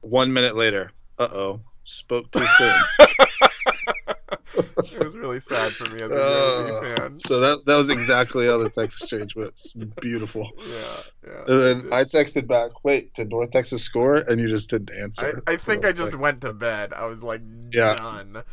[0.02, 1.60] One minute later, uh oh,
[1.90, 2.76] spoke too soon.
[4.92, 7.20] it was really sad for me as a Uh, fan.
[7.20, 9.54] so that that was exactly how the text exchange went.
[10.02, 10.50] Beautiful.
[10.66, 11.44] Yeah, yeah.
[11.48, 15.42] And then I texted back, "Wait, did North Texas score?" And you just didn't answer.
[15.48, 16.94] I think I was just like, went to bed.
[16.94, 17.96] I was like Yeah.
[17.96, 18.44] done.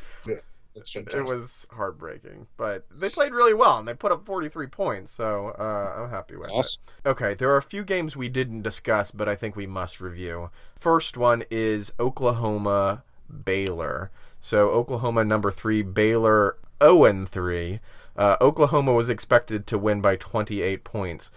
[0.74, 1.24] That's It fantastic.
[1.38, 6.02] was heartbreaking, but they played really well and they put up 43 points, so uh,
[6.02, 6.82] I'm happy with Awesome.
[7.02, 7.08] it.
[7.08, 10.50] Okay, there are a few games we didn't discuss, but I think we must review.
[10.78, 13.04] First one is Oklahoma
[13.44, 14.10] Baylor.
[14.40, 17.80] So Oklahoma number three, Baylor 0 3.
[18.16, 21.30] Uh, Oklahoma was expected to win by 28 points.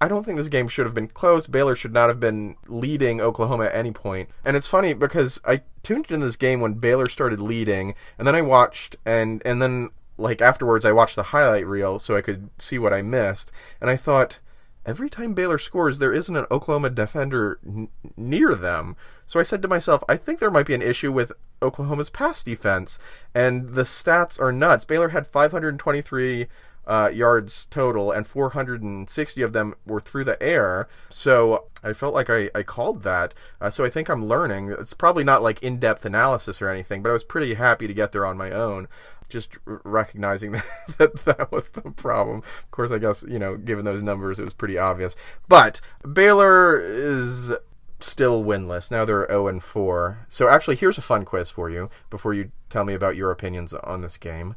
[0.00, 1.46] I don't think this game should have been close.
[1.46, 4.28] Baylor should not have been leading Oklahoma at any point.
[4.44, 8.34] And it's funny because I tuned in this game when Baylor started leading, and then
[8.34, 12.50] I watched and and then like afterwards I watched the highlight reel so I could
[12.58, 14.40] see what I missed, and I thought
[14.86, 18.96] every time Baylor scores there isn't an Oklahoma defender n- near them.
[19.26, 22.42] So I said to myself, I think there might be an issue with Oklahoma's pass
[22.42, 22.98] defense,
[23.34, 24.84] and the stats are nuts.
[24.84, 26.46] Baylor had 523
[26.86, 30.88] uh, yards total, and 460 of them were through the air.
[31.08, 33.34] So I felt like I, I called that.
[33.60, 34.74] Uh, so I think I'm learning.
[34.78, 37.94] It's probably not like in depth analysis or anything, but I was pretty happy to
[37.94, 38.88] get there on my own.
[39.28, 40.64] Just recognizing that,
[40.98, 42.38] that that was the problem.
[42.38, 45.16] Of course, I guess, you know, given those numbers, it was pretty obvious.
[45.48, 45.80] But
[46.12, 47.52] Baylor is
[48.00, 48.90] still winless.
[48.90, 50.26] Now they're 0 and 4.
[50.28, 53.72] So actually, here's a fun quiz for you before you tell me about your opinions
[53.72, 54.56] on this game.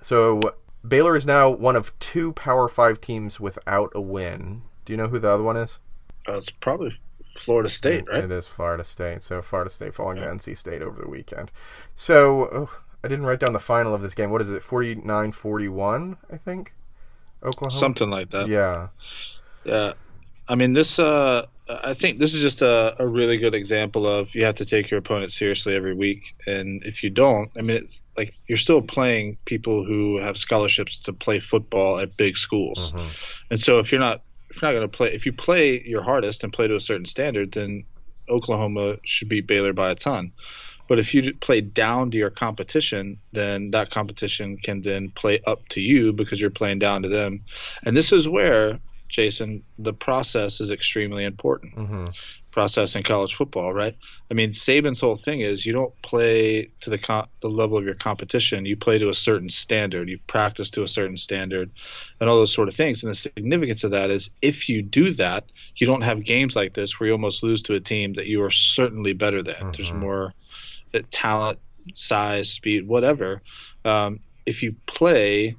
[0.00, 0.40] So
[0.88, 4.62] Baylor is now one of two Power 5 teams without a win.
[4.84, 5.78] Do you know who the other one is?
[6.26, 6.98] Uh, it's probably
[7.36, 8.24] Florida State, right?
[8.24, 9.22] It is Florida State.
[9.22, 11.50] So Florida State falling to NC State over the weekend.
[11.94, 12.70] So oh,
[13.02, 14.30] I didn't write down the final of this game.
[14.30, 14.62] What is it?
[14.62, 16.74] 49-41, I think.
[17.42, 17.70] Oklahoma.
[17.70, 18.48] Something like that.
[18.48, 18.88] Yeah.
[19.64, 19.92] Yeah.
[20.48, 20.98] I mean, this.
[20.98, 24.64] Uh, I think this is just a, a really good example of you have to
[24.64, 28.58] take your opponent seriously every week, and if you don't, I mean, it's like you're
[28.58, 33.10] still playing people who have scholarships to play football at big schools, Mhm.
[33.50, 36.02] and so if you're not if you're not going to play, if you play your
[36.02, 37.84] hardest and play to a certain standard, then
[38.30, 40.32] Oklahoma should beat Baylor by a ton.
[40.88, 45.68] But if you play down to your competition, then that competition can then play up
[45.70, 47.44] to you because you're playing down to them.
[47.84, 51.74] And this is where, Jason, the process is extremely important.
[51.74, 52.14] Mhm.
[52.50, 53.94] Process in college football, right?
[54.30, 57.84] I mean, Saban's whole thing is you don't play to the co- the level of
[57.84, 58.66] your competition.
[58.66, 60.08] You play to a certain standard.
[60.08, 61.70] You practice to a certain standard,
[62.20, 63.02] and all those sort of things.
[63.02, 65.44] And the significance of that is if you do that,
[65.76, 68.42] you don't have games like this where you almost lose to a team that you
[68.42, 69.72] are certainly better than.
[69.72, 70.00] There's Mhm.
[70.00, 70.34] more
[71.10, 71.58] talent,
[71.94, 73.42] size, speed, whatever.
[73.84, 75.54] Um, if you play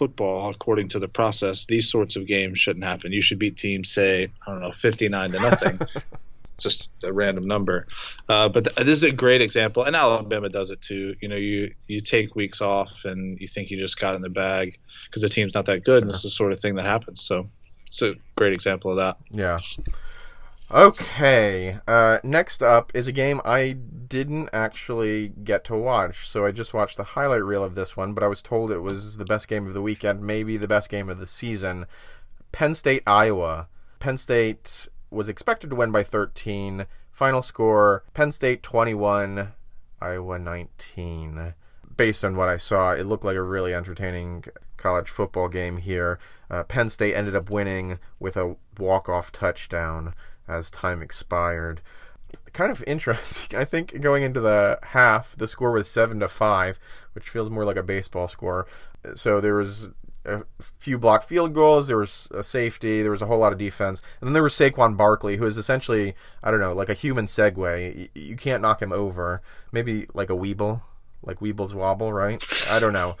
[0.00, 3.12] football according to the process, these sorts of games shouldn't happen.
[3.12, 5.80] You should beat teams, say, I don't know, 59 to nothing.
[6.58, 7.86] Just a random number,
[8.28, 11.16] uh, but th- this is a great example, and Alabama does it too.
[11.22, 14.28] You know, you you take weeks off, and you think you just got in the
[14.28, 16.84] bag because the team's not that good, and this is the sort of thing that
[16.84, 17.22] happens.
[17.22, 17.48] So,
[17.86, 19.16] it's a great example of that.
[19.30, 19.60] Yeah.
[20.72, 21.78] Okay.
[21.88, 26.72] Uh, next up is a game I didn't actually get to watch, so I just
[26.72, 29.48] watched the highlight reel of this one, but I was told it was the best
[29.48, 31.86] game of the weekend, maybe the best game of the season.
[32.52, 33.68] Penn State, Iowa.
[33.98, 36.86] Penn State was expected to win by 13.
[37.10, 39.52] Final score Penn State 21,
[40.00, 41.54] Iowa 19.
[41.96, 44.44] Based on what I saw, it looked like a really entertaining
[44.76, 46.20] college football game here.
[46.48, 50.14] Uh, Penn State ended up winning with a walk-off touchdown
[50.50, 51.80] as time expired.
[52.52, 53.58] Kind of interesting.
[53.58, 56.78] I think going into the half, the score was seven to five,
[57.12, 58.66] which feels more like a baseball score.
[59.14, 59.90] So there was
[60.24, 60.42] a
[60.78, 61.86] few blocked field goals.
[61.86, 63.02] There was a safety.
[63.02, 65.56] There was a whole lot of defense, and then there was Saquon Barkley, who is
[65.56, 68.10] essentially I don't know, like a human Segway.
[68.14, 69.40] You, can't knock him over.
[69.72, 70.82] Maybe like a Weeble
[71.22, 72.42] like Weeble's Wobble, right?
[72.68, 73.16] I don't know.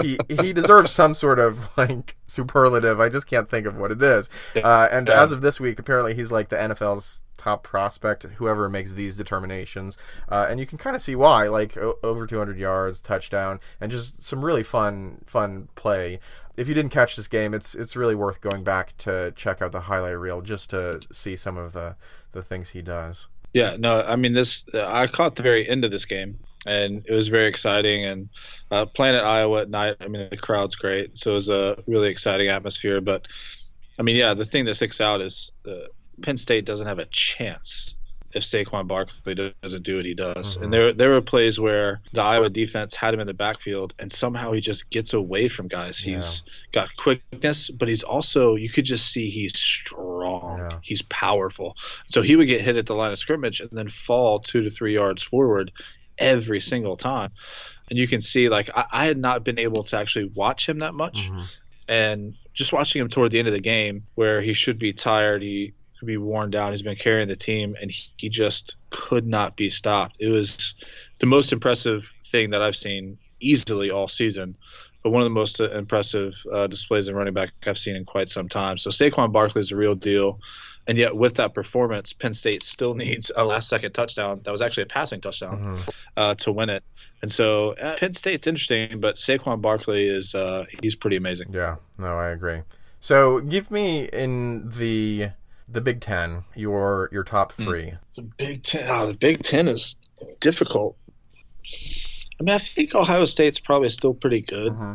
[0.00, 3.00] he he deserves some sort of like superlative.
[3.00, 4.28] I just can't think of what it is.
[4.56, 5.22] Uh, and yeah.
[5.22, 8.22] as of this week, apparently he's like the NFL's top prospect.
[8.24, 11.48] Whoever makes these determinations, uh, and you can kind of see why.
[11.48, 16.20] Like o- over 200 yards, touchdown, and just some really fun fun play.
[16.56, 19.72] If you didn't catch this game, it's it's really worth going back to check out
[19.72, 21.96] the highlight reel just to see some of the
[22.32, 23.28] the things he does.
[23.52, 24.64] Yeah, no, I mean this.
[24.74, 28.04] I caught the very end of this game and it was very exciting.
[28.04, 28.28] And
[28.70, 31.82] uh, playing at Iowa at night, I mean, the crowd's great, so it was a
[31.86, 33.00] really exciting atmosphere.
[33.00, 33.26] But
[33.98, 35.88] I mean, yeah, the thing that sticks out is uh,
[36.22, 37.94] Penn State doesn't have a chance
[38.34, 40.54] if Saquon Barkley doesn't do what he does.
[40.54, 40.64] Mm-hmm.
[40.64, 44.10] And there there were plays where the Iowa defense had him in the backfield and
[44.10, 46.04] somehow he just gets away from guys.
[46.04, 46.16] Yeah.
[46.16, 50.58] He's got quickness, but he's also you could just see he's strong.
[50.58, 50.78] Yeah.
[50.82, 51.76] He's powerful.
[52.08, 54.70] So he would get hit at the line of scrimmage and then fall 2 to
[54.70, 55.70] 3 yards forward
[56.18, 57.30] every single time.
[57.88, 60.78] And you can see, like, I, I had not been able to actually watch him
[60.80, 61.28] that much.
[61.28, 61.42] Mm-hmm.
[61.86, 65.42] And just watching him toward the end of the game, where he should be tired,
[65.42, 69.26] he could be worn down, he's been carrying the team, and he, he just could
[69.26, 70.16] not be stopped.
[70.18, 70.74] It was
[71.18, 74.56] the most impressive thing that I've seen easily all season
[75.04, 78.30] but one of the most impressive uh, displays in running back I've seen in quite
[78.30, 78.78] some time.
[78.78, 80.40] So Saquon Barkley is a real deal.
[80.86, 84.40] And yet, with that performance, Penn State still needs a last second touchdown.
[84.44, 85.88] That was actually a passing touchdown mm-hmm.
[86.16, 86.84] uh, to win it.
[87.22, 91.52] And so uh, Penn State's interesting, but Saquon Barkley is uh, he's pretty amazing.
[91.52, 92.60] Yeah, no, I agree.
[93.00, 95.30] So give me in the
[95.68, 97.64] the Big Ten your your top hmm.
[97.64, 97.84] three.
[97.86, 97.98] Mm.
[98.14, 98.90] The Big Ten.
[98.90, 99.96] Oh, the Big Ten is
[100.40, 100.96] difficult.
[102.38, 104.72] I mean, I think Ohio State's probably still pretty good.
[104.72, 104.92] Mm-hmm.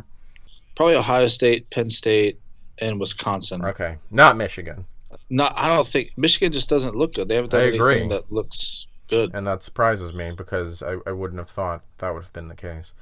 [0.76, 2.38] Probably Ohio State, Penn State,
[2.78, 3.64] and Wisconsin.
[3.64, 4.86] Okay, not Michigan.
[5.30, 7.28] No, I don't think Michigan just doesn't look good.
[7.28, 8.08] They haven't done I anything agree.
[8.08, 12.24] that looks good, and that surprises me because I, I wouldn't have thought that would
[12.24, 12.92] have been the case.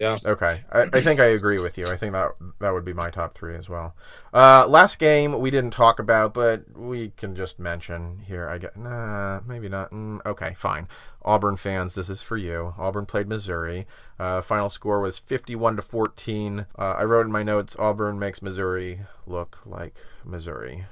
[0.00, 0.16] Yeah.
[0.24, 0.62] Okay.
[0.72, 1.86] I, I think I agree with you.
[1.86, 2.30] I think that
[2.60, 3.94] that would be my top three as well.
[4.32, 8.48] Uh, last game we didn't talk about, but we can just mention here.
[8.48, 9.90] I get nah, maybe not.
[9.90, 10.88] Mm, okay, fine.
[11.22, 12.72] Auburn fans, this is for you.
[12.78, 13.86] Auburn played Missouri.
[14.18, 16.64] Uh, final score was fifty-one to fourteen.
[16.78, 20.86] Uh, I wrote in my notes: Auburn makes Missouri look like Missouri.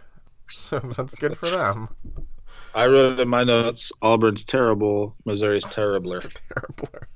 [0.59, 1.89] So that's good for them.
[2.75, 6.23] I wrote in my notes: Auburn's terrible, Missouri's terribler.
[6.51, 7.09] terribler.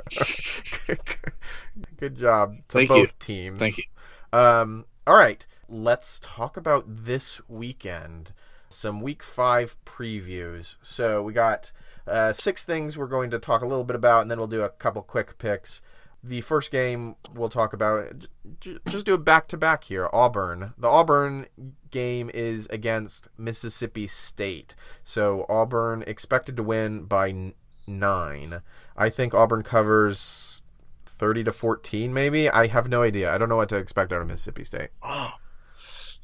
[1.97, 3.09] good job to Thank both you.
[3.19, 3.59] teams.
[3.59, 3.85] Thank you.
[4.33, 8.33] Um, all right, let's talk about this weekend.
[8.69, 10.77] Some Week Five previews.
[10.83, 11.73] So we got
[12.07, 14.63] uh, six things we're going to talk a little bit about, and then we'll do
[14.63, 15.83] a couple quick picks
[16.23, 18.27] the first game we'll talk about
[18.61, 21.47] just do it back to back here auburn the auburn
[21.91, 27.53] game is against mississippi state so auburn expected to win by
[27.87, 28.63] nine
[28.97, 30.63] i think auburn covers
[31.07, 34.21] 30 to 14 maybe i have no idea i don't know what to expect out
[34.21, 35.31] of mississippi state oh.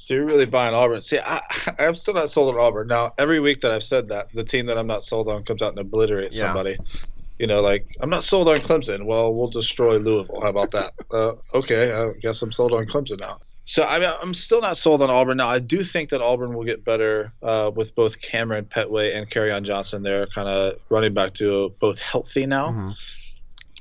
[0.01, 1.01] So you're really buying Auburn.
[1.01, 1.41] See, I,
[1.77, 2.87] I'm still not sold on Auburn.
[2.87, 5.61] Now, every week that I've said that, the team that I'm not sold on comes
[5.61, 6.43] out and obliterates yeah.
[6.43, 6.77] somebody
[7.39, 9.05] you know, like I'm not sold on Clemson.
[9.05, 10.41] Well, we'll destroy Louisville.
[10.41, 10.93] How about that?
[11.11, 13.39] Uh, okay, I guess I'm sold on Clemson now.
[13.65, 15.37] So I mean, I'm still not sold on Auburn.
[15.37, 19.29] Now I do think that Auburn will get better uh, with both Kamryn Pettway and
[19.29, 20.03] Kerryon Johnson.
[20.03, 22.69] They're kind of running back to both healthy now.
[22.69, 22.89] Mm-hmm.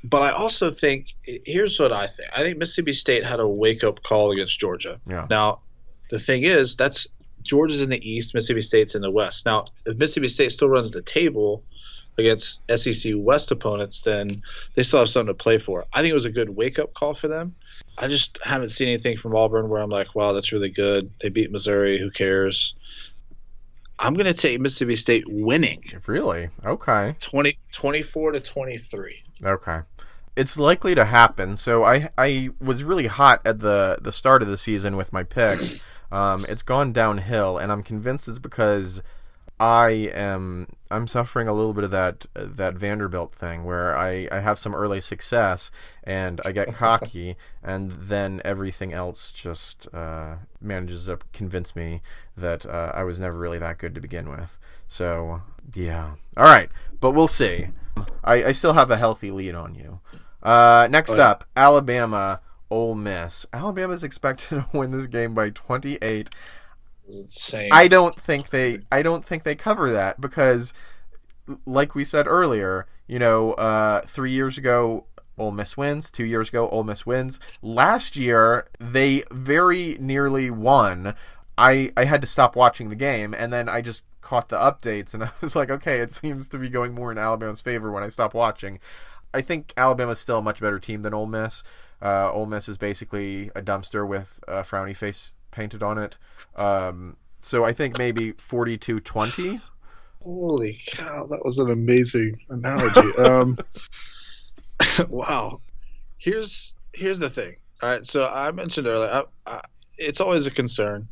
[0.04, 2.28] But I also think here's what I think.
[2.32, 5.00] I think Mississippi State had a wake up call against Georgia.
[5.08, 5.26] Yeah.
[5.28, 5.60] Now,
[6.10, 7.08] the thing is, that's
[7.42, 9.46] Georgia's in the East, Mississippi State's in the West.
[9.46, 11.64] Now, if Mississippi State still runs the table,
[12.18, 14.42] against SEC West opponents, then
[14.74, 15.84] they still have something to play for.
[15.92, 17.54] I think it was a good wake up call for them.
[17.96, 21.10] I just haven't seen anything from Auburn where I'm like, wow, that's really good.
[21.20, 21.98] They beat Missouri.
[21.98, 22.74] Who cares?
[23.98, 25.82] I'm going to take Mississippi State winning.
[26.06, 26.50] Really?
[26.64, 27.16] Okay.
[27.20, 29.22] 20, 24 to 23.
[29.44, 29.80] Okay.
[30.36, 31.56] It's likely to happen.
[31.56, 35.24] So I I was really hot at the the start of the season with my
[35.24, 35.76] picks.
[36.12, 39.02] Um, it's gone downhill, and I'm convinced it's because
[39.60, 44.40] I am I'm suffering a little bit of that that Vanderbilt thing where I, I
[44.40, 45.70] have some early success
[46.04, 52.02] and I get cocky and then everything else just uh, manages to convince me
[52.36, 54.56] that uh, I was never really that good to begin with.
[54.86, 55.42] So
[55.74, 57.68] yeah, all right, but we'll see.
[58.22, 60.00] I, I still have a healthy lead on you.
[60.42, 62.40] Uh, next up, Alabama,
[62.70, 63.44] Ole Miss.
[63.52, 66.30] Alabama is expected to win this game by 28.
[67.08, 67.70] Insane.
[67.72, 70.72] I don't think they I don't think they cover that because
[71.64, 75.06] like we said earlier, you know, uh, three years ago
[75.38, 77.40] Ole Miss wins, two years ago Ole Miss wins.
[77.62, 81.14] Last year they very nearly won.
[81.56, 85.14] I I had to stop watching the game and then I just caught the updates
[85.14, 88.02] and I was like, okay, it seems to be going more in Alabama's favor when
[88.02, 88.78] I stop watching.
[89.32, 91.62] I think Alabama's still a much better team than Ole Miss.
[92.00, 96.16] Uh, Ole Miss is basically a dumpster with a frowny face painted on it.
[96.54, 99.60] Um, so I think maybe 42-20.
[100.22, 103.16] Holy cow, that was an amazing analogy.
[103.18, 103.58] um,
[105.08, 105.60] wow.
[106.18, 107.56] Here's here's the thing.
[107.82, 109.60] All right, so I mentioned earlier, I, I,
[109.96, 111.08] it's always a concern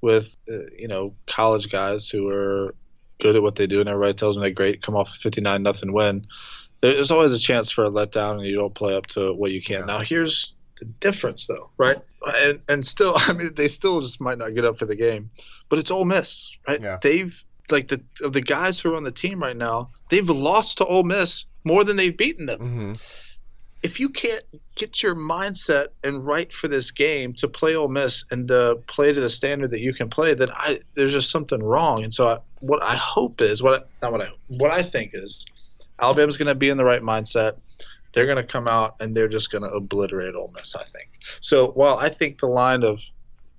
[0.00, 2.74] with uh, you know college guys who are
[3.20, 5.62] good at what they do, and everybody tells them they're great, come off a 59
[5.62, 6.26] nothing win.
[6.80, 9.62] There's always a chance for a letdown, and you don't play up to what you
[9.62, 9.80] can.
[9.80, 9.84] Yeah.
[9.84, 11.98] Now, here's the difference, though, right?
[12.26, 15.30] And and still, I mean, they still just might not get up for the game,
[15.68, 16.80] but it's Ole Miss, right?
[16.80, 16.98] Yeah.
[17.02, 17.34] They've
[17.70, 20.84] like the of the guys who are on the team right now, they've lost to
[20.84, 22.60] Ole Miss more than they've beaten them.
[22.60, 22.94] Mm-hmm.
[23.82, 24.44] If you can't
[24.74, 29.12] get your mindset and right for this game to play Ole Miss and to play
[29.12, 32.04] to the standard that you can play, then I there's just something wrong.
[32.04, 35.12] And so I, what I hope is what I, not what I what I think
[35.14, 35.46] is
[35.98, 37.56] Alabama's going to be in the right mindset.
[38.12, 40.74] They're going to come out and they're just going to obliterate Ole Miss.
[40.74, 41.08] I think.
[41.40, 43.02] So while I think the line of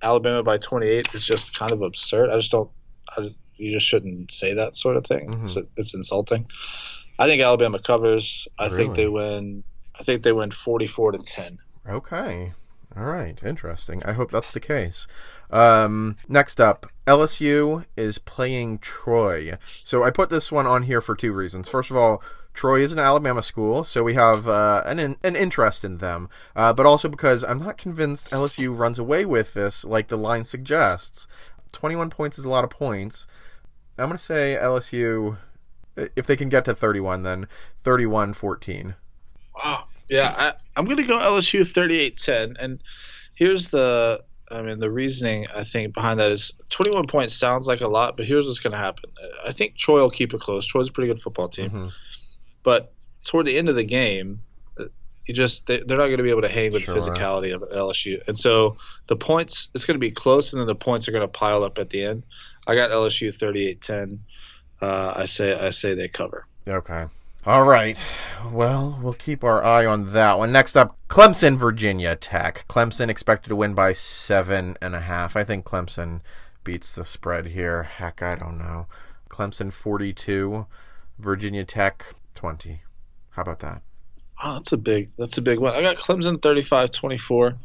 [0.02, 2.70] Alabama by 28 is just kind of absurd, I just don't.
[3.16, 5.32] I just, you just shouldn't say that sort of thing.
[5.42, 6.46] It's, it's insulting.
[7.18, 8.48] I think Alabama covers.
[8.58, 9.62] I think they win.
[9.98, 11.58] I think they win 44 to 10.
[11.88, 12.52] Okay.
[12.96, 13.40] All right.
[13.42, 14.02] Interesting.
[14.04, 15.06] I hope that's the case.
[15.50, 19.56] Um, next up, LSU is playing Troy.
[19.84, 21.68] So I put this one on here for two reasons.
[21.68, 22.22] First of all,
[22.54, 26.28] Troy is an Alabama school, so we have uh, an an interest in them.
[26.54, 30.44] Uh, but also because I'm not convinced LSU runs away with this like the line
[30.44, 31.26] suggests.
[31.72, 33.26] 21 points is a lot of points.
[33.98, 35.38] I'm going to say LSU,
[35.96, 37.46] if they can get to 31, then
[37.84, 38.94] 31 14.
[39.56, 39.84] Wow.
[40.08, 42.56] Yeah, I, I'm going to go LSU 38-10.
[42.58, 42.82] And
[43.34, 47.80] here's the, I mean, the reasoning I think behind that is 21 points sounds like
[47.80, 49.10] a lot, but here's what's going to happen.
[49.46, 50.66] I think Troy will keep it close.
[50.66, 51.92] Troy's a pretty good football team, Mhm.
[52.62, 52.92] But
[53.24, 54.40] toward the end of the game,
[54.78, 54.84] uh,
[55.26, 56.94] you just they, they're not going to be able to hang with Sure.
[56.94, 58.76] the physicality of LSU, and so
[59.08, 61.64] the points it's going to be close, and then the points are going to pile
[61.64, 62.22] up at the end.
[62.66, 64.18] I got LSU 38-10.
[64.80, 66.46] Uh, I say I say they cover.
[66.66, 67.06] Okay.
[67.44, 68.00] All right.
[68.52, 70.52] Well, we'll keep our eye on that one.
[70.52, 72.64] Next up, Clemson, Virginia Tech.
[72.68, 75.34] Clemson expected to win by seven and a half.
[75.34, 76.20] I think Clemson
[76.62, 77.82] beats the spread here.
[77.82, 78.86] Heck, I don't know.
[79.28, 80.66] Clemson 42,
[81.18, 82.80] Virginia Tech 20.
[83.30, 83.82] How about that?
[84.42, 85.74] Oh, that's a big that's a big one.
[85.74, 87.52] I got Clemson 35-24.
[87.52, 87.56] I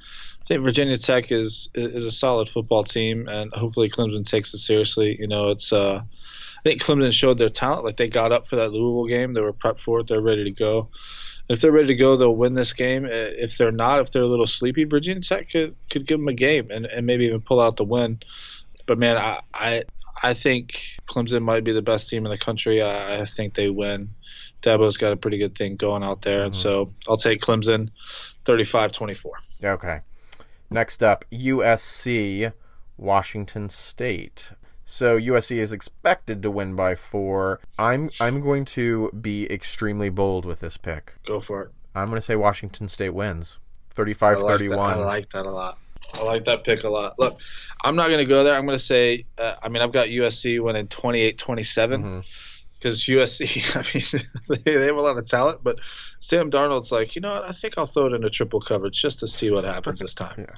[0.47, 5.18] think Virginia Tech is is a solid football team, and hopefully Clemson takes it seriously.
[5.20, 7.84] You know, it's uh, I think Clemson showed their talent.
[7.84, 10.07] Like they got up for that Louisville game, they were prepped for it.
[10.07, 10.89] They're ready to go.
[11.49, 13.07] If they're ready to go, they'll win this game.
[13.09, 16.34] If they're not, if they're a little sleepy, Virginia Tech could, could give them a
[16.34, 18.20] game and, and maybe even pull out the win.
[18.86, 19.84] But man, I, I
[20.24, 22.82] I think Clemson might be the best team in the country.
[22.82, 24.09] I, I think they win.
[24.64, 26.62] Dabo's got a pretty good thing going out there, and Mhm.
[26.62, 27.89] so I'll take Clemson
[28.45, 29.32] 35-24.
[29.64, 29.99] Okay.
[30.70, 32.51] Next up, USC,
[32.97, 34.51] Washington State.
[34.86, 37.60] So USC is expected to win by four.
[37.78, 41.14] I'm I'm going to be extremely bold with this pick.
[41.26, 41.72] Go for it.
[41.93, 43.60] I'm going to say Washington State wins.
[43.91, 44.51] I 35 like, that.
[44.53, 44.80] 31.
[44.80, 45.78] I like that a lot.
[46.14, 47.18] I like that pick a lot.
[47.20, 47.38] Look,
[47.84, 48.53] I'm not going to go there.
[48.55, 52.24] I'm going to say, uh, I mean, I've got USC winning 28 27 Mhm.
[52.88, 53.76] Because USC,
[54.50, 55.80] I mean, they, have a lot of talent, but
[56.22, 57.44] Sam Darnold's like, you know what?
[57.44, 60.36] I think I'll throw it into triple coverage just to see what happens this time.
[60.38, 60.56] Yeah.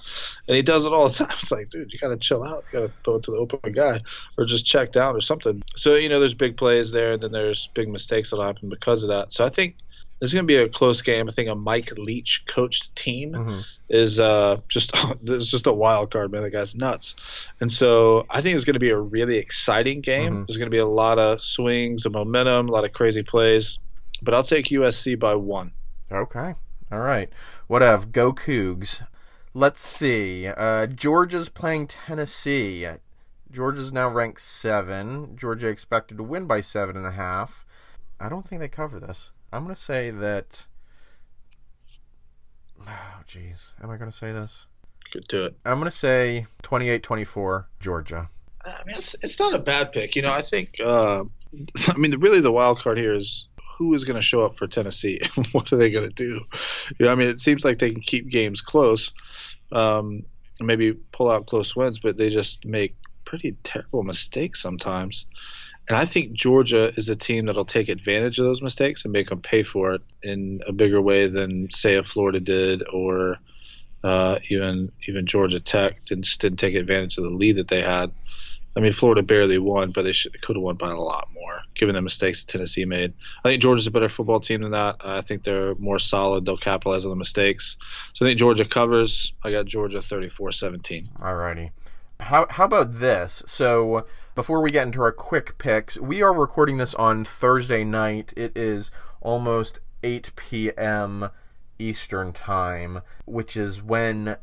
[0.47, 1.35] And he does it all the time.
[1.41, 2.63] It's like, dude, you got to chill out.
[2.71, 3.99] You got to throw it to the open guy
[4.37, 5.63] or just check down or something.
[5.75, 9.03] So, you know, there's big plays there, and then there's big mistakes that'll happen because
[9.03, 9.33] of that.
[9.33, 9.75] So I think
[10.19, 11.27] this is going to be a close game.
[11.29, 13.63] I think a Mike Leach coached team Mhm.
[13.89, 14.91] is uh, just
[15.23, 16.43] this is just a wild card, man.
[16.43, 17.15] That guy's nuts,
[17.61, 20.33] and so I think it's going to be a really exciting game.
[20.43, 20.47] Mhm.
[20.47, 23.79] There's going to be a lot of swings, of momentum, a lot of crazy plays,
[24.21, 25.71] but I'll take USC by one.
[26.11, 26.53] Okay.
[26.91, 27.29] All right.
[27.67, 28.05] Whatever.
[28.07, 29.01] Go Cougs.
[29.53, 30.47] Let's see.
[30.47, 32.87] Uh, Georgia's playing Tennessee.
[33.51, 35.35] Georgia's now ranked seven.
[35.37, 37.65] Georgia expected to win by seven and a half.
[38.19, 39.31] I don't think they cover this.
[39.51, 40.65] I'm going to say that.
[42.87, 43.73] Oh, jeez.
[43.81, 44.65] Am I going to say this?
[45.11, 45.57] Could do it.
[45.65, 48.29] I'm going to say 28 24, Georgia.
[48.63, 50.15] I mean, it's, it's not a bad pick.
[50.15, 50.75] You know, I think.
[50.83, 51.23] Uh,
[51.87, 53.47] I mean, the, really, the wild card here is
[53.77, 55.19] who is going to show up for Tennessee.
[55.51, 56.41] what are they going to do?
[56.99, 59.13] You know, I mean, it seems like they can keep games close,
[59.71, 60.23] um,
[60.59, 62.95] maybe pull out close wins, but they just make
[63.25, 65.25] pretty terrible mistakes sometimes.
[65.89, 69.29] And I think Georgia is a team that'll take advantage of those mistakes and make
[69.29, 73.39] them pay for it in a bigger way than, say, a Florida did or
[74.03, 77.81] uh, even even Georgia Tech didn't, just didn't take advantage of the lead that they
[77.81, 78.11] had.
[78.77, 81.61] I mean, Florida barely won, but they should, could have won by a lot more,
[81.73, 83.13] given the mistakes that Tennessee made.
[83.43, 84.97] I think Georgia's a better football team than that.
[85.01, 86.45] I think they're more solid.
[86.45, 87.77] They'll capitalize on the mistakes.
[88.13, 89.33] So I think Georgia covers.
[89.43, 91.09] I got Georgia 34 17.
[91.19, 91.71] Alrighty.
[92.19, 93.43] How, how about this?
[93.47, 94.05] So,
[94.39, 98.31] before we get into our quick picks, we are recording this on Thursday night.
[98.37, 101.31] It is almost 8 p.m.
[101.77, 104.37] Eastern Time, which is when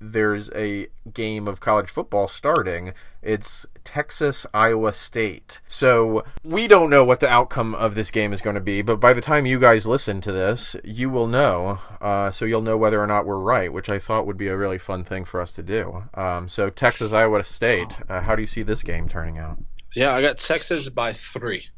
[0.00, 2.94] there's a game of college football starting.
[3.22, 5.60] It's Texas Iowa State.
[5.68, 8.96] So we don't know what the outcome of this game is going to be, but
[8.96, 11.78] by the time you guys listen to this, you will know.
[12.00, 14.56] Uh, so you'll know whether or not we're right, which I thought would be a
[14.56, 16.04] really fun thing for us to do.
[16.14, 17.98] Um, so Texas Iowa State.
[18.08, 19.58] Uh, how do you see this game turning out?
[19.94, 21.68] Yeah, I got Texas by three.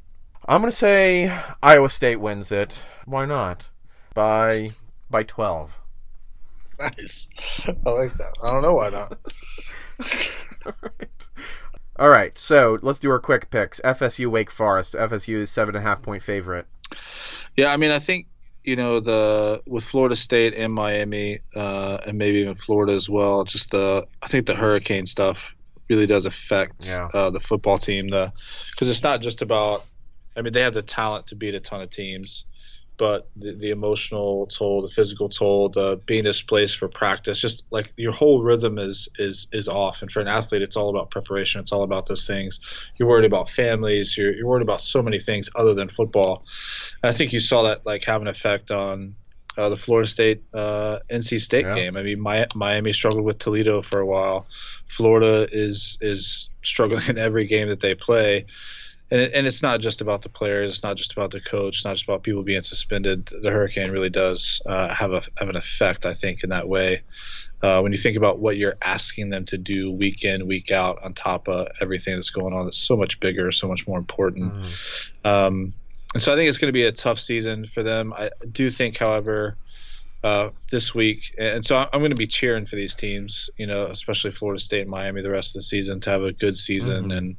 [0.46, 2.82] I'm going to say Iowa State wins it.
[3.04, 3.68] Why not?
[4.14, 4.72] By
[5.10, 5.78] by 12.
[6.82, 7.28] Nice.
[7.66, 8.32] I like that.
[8.42, 9.18] I don't know why not.
[10.66, 11.28] All right.
[11.98, 12.36] All right.
[12.38, 13.80] So let's do our quick picks.
[13.82, 14.94] FSU Wake Forest.
[14.94, 16.66] FSU is seven and a half point favorite.
[17.56, 18.26] Yeah, I mean, I think
[18.64, 23.44] you know the with Florida State and Miami, uh, and maybe even Florida as well.
[23.44, 25.54] Just the I think the hurricane stuff
[25.90, 27.08] really does affect Yeah.
[27.12, 28.08] uh, the football team.
[28.08, 28.32] The
[28.72, 29.84] because it's not just about.
[30.34, 32.46] I mean, they have the talent to beat a ton of teams,
[33.02, 37.92] but the, the emotional toll, the physical toll, the being displaced for practice, just like
[37.96, 40.02] your whole rhythm is is is off.
[40.02, 41.60] And for an athlete, it's all about preparation.
[41.60, 42.60] It's all about those things.
[42.96, 44.16] You're worried about families.
[44.16, 46.44] You're you're worried about so many things other than football.
[47.02, 49.16] And I think you saw that like have an effect on
[49.58, 51.74] uh, the Florida State uh, NC State Yeah.
[51.74, 51.96] game.
[51.96, 54.46] I mean, Mi- Miami struggled with Toledo for a while.
[54.96, 58.46] Florida is is struggling in every game that they play.
[59.12, 60.70] And, it, and it's not just about the players.
[60.70, 61.76] It's not just about the coach.
[61.76, 63.26] It's not just about people being suspended.
[63.26, 67.02] The hurricane really does uh, have a have an effect, I think, in that way.
[67.62, 71.02] Uh, when you think about what you're asking them to do week in, week out,
[71.04, 74.50] on top of everything that's going on, that's so much bigger, so much more important.
[75.24, 75.74] Um,
[76.14, 78.14] and so I think it's going to be a tough season for them.
[78.14, 79.56] I do think, however,
[80.24, 83.84] uh, this week, and so I'm going to be cheering for these teams, you know,
[83.84, 87.10] especially Florida State and Miami the rest of the season to have a good season
[87.10, 87.16] Mhm.
[87.18, 87.36] and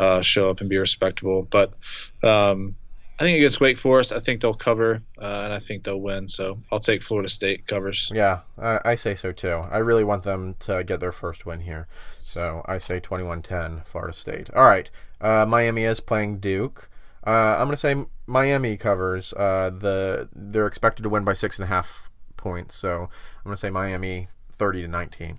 [0.00, 1.42] uh, show up and be respectable.
[1.42, 1.74] But
[2.22, 2.74] um,
[3.18, 6.26] I think against Wake Forest, I think they'll cover, uh, and I think they'll win.
[6.26, 8.10] So I'll take Florida State covers.
[8.12, 9.62] Yeah, I, I say so too.
[9.70, 11.86] I really want them to get their first win here.
[12.18, 14.48] So I say 21 10, Florida State.
[14.54, 14.90] All right.
[15.20, 16.88] Uh, Miami is playing Duke.
[17.26, 17.94] Uh, I'm going to say
[18.26, 19.34] Miami covers.
[19.34, 22.74] Uh, the They're expected to win by six and a half points.
[22.74, 25.38] So I'm going to say Miami 30 to 19.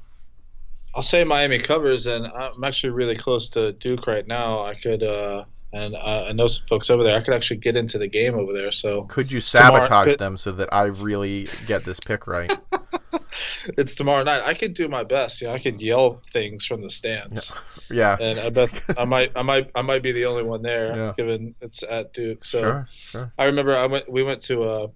[0.93, 4.65] I'll say Miami covers, and I'm actually really close to Duke right now.
[4.65, 7.17] I could, uh, and uh, I know some folks over there.
[7.17, 8.71] I could actually get into the game over there.
[8.73, 12.51] So Could you Tomorrow- sabotage could- them so that I really get this pick right?
[13.77, 14.41] it's tomorrow night.
[14.43, 15.41] I could do my best.
[15.41, 17.53] You know, I could yell things from the stands,
[17.89, 18.17] Yeah.
[18.19, 21.13] and I bet I might, I might, I might be the only one there, Yeah.
[21.17, 22.43] given it's at Duke.
[22.43, 22.87] So Sure.
[23.11, 23.33] Sure.
[23.37, 24.11] I remember I went.
[24.11, 24.63] We went to.
[24.63, 24.87] Uh,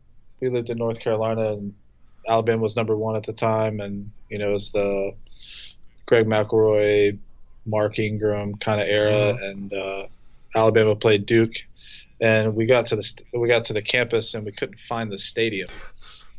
[0.41, 1.73] we lived in North Carolina, and
[2.27, 5.13] Alabama was number one at the time, and you know it was the
[6.05, 7.17] Greg McElroy,
[7.65, 10.07] Mark Ingram kind of era, and uh,
[10.55, 11.55] Alabama played Duke,
[12.21, 15.11] and we got to the st- we got to the campus and we couldn't find
[15.11, 15.69] the stadium.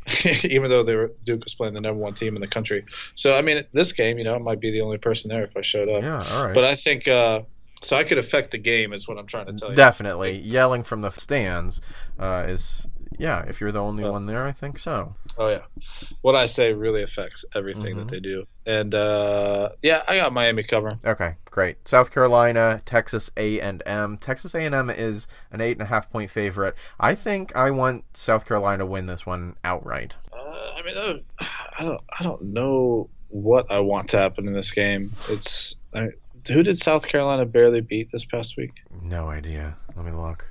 [0.45, 3.37] Even though they were, Duke was playing the number one team in the country, so
[3.37, 5.63] I mean, this game, you know, I might be the only person there if I
[5.63, 6.03] showed up.
[6.03, 6.25] Yeah.
[6.25, 6.55] All right.
[6.55, 7.43] But I think uh,
[7.83, 7.97] so.
[7.97, 9.75] I could affect the game, is what I'm trying to tell you.
[9.75, 10.39] Definitely.
[10.39, 11.81] Yelling from the stands
[12.21, 12.87] uh, is,
[13.19, 15.17] yeah, if you're the only one there, I think so.
[15.39, 15.63] Oh yeah,
[16.23, 17.99] what I say really affects everything Mhm.
[17.99, 18.47] that they do.
[18.65, 20.99] And uh, yeah, I got Miami cover.
[21.05, 21.87] Okay, great.
[21.87, 24.17] South Carolina, Texas A and M.
[24.17, 26.75] Texas A and M is an eight and a half point favorite.
[26.99, 30.17] I think I want South Carolina to win this one outright.
[30.33, 31.25] Uh, I mean,
[31.79, 35.13] I don't, I don't know what I want to happen in this game.
[35.29, 36.09] It's I,
[36.49, 38.73] who did South Carolina barely beat this past week?
[39.03, 39.77] No idea.
[39.97, 40.47] Let me look.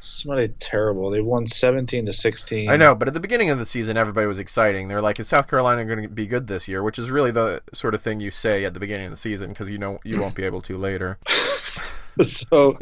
[0.00, 1.10] Somebody terrible.
[1.10, 2.70] They won 17 to 16.
[2.70, 4.86] I know, but at the beginning of the season, everybody was exciting.
[4.88, 7.62] They're like, "Is South Carolina going to be good this year?" Which is really the
[7.72, 10.20] sort of thing you say at the beginning of the season because you know you
[10.20, 11.18] won't be able to later.
[12.22, 12.78] so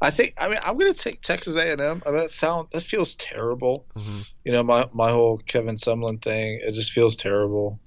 [0.00, 2.02] I think I mean I'm gonna take Texas A&M.
[2.06, 3.84] I mean that sound that feels terrible.
[3.94, 4.24] Mhm.
[4.44, 6.60] You know my my whole Kevin Sumlin thing.
[6.62, 7.78] It just feels terrible.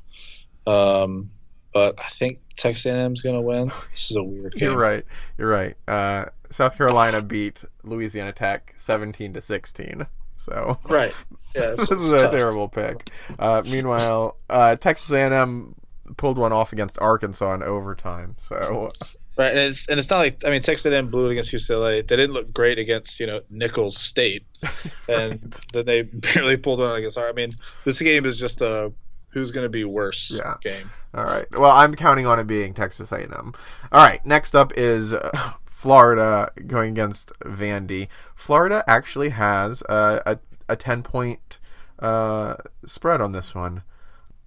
[0.68, 1.32] Um,
[1.76, 3.68] but I think Texas A&M is gonna win.
[3.92, 4.70] This is a weird game.
[4.70, 5.04] You're right.
[5.38, 5.76] You're right.
[5.86, 10.08] Uh, South Carolina beat Louisiana Tech seventeen to sixteen.
[10.38, 11.14] So Right.
[11.54, 11.72] Yeah.
[11.72, 13.10] this is it's a terrible pick.
[13.38, 15.76] Uh, meanwhile, uh, Texas A&M
[16.16, 18.38] pulled one off against Arkansas in overtime.
[18.40, 18.94] So
[19.38, 22.08] Right, and it's and it's not like I mean Texas A&M blew it against UCLA.
[22.08, 24.46] They didn't look great against you know Nicholls State,
[25.10, 27.18] and then they barely pulled one against.
[27.18, 28.94] I mean, this game is just a
[29.36, 30.56] who's going to be worse Yeah.
[30.64, 30.90] game.
[31.14, 31.46] All right.
[31.52, 33.54] Well, I'm counting on it being Texas A&M.
[33.92, 34.26] All right.
[34.26, 38.08] Next up is uh, Florida going against Vandy.
[38.34, 41.60] Florida actually has uh, a a ten point
[42.00, 42.56] uh,
[42.86, 43.84] spread on this one.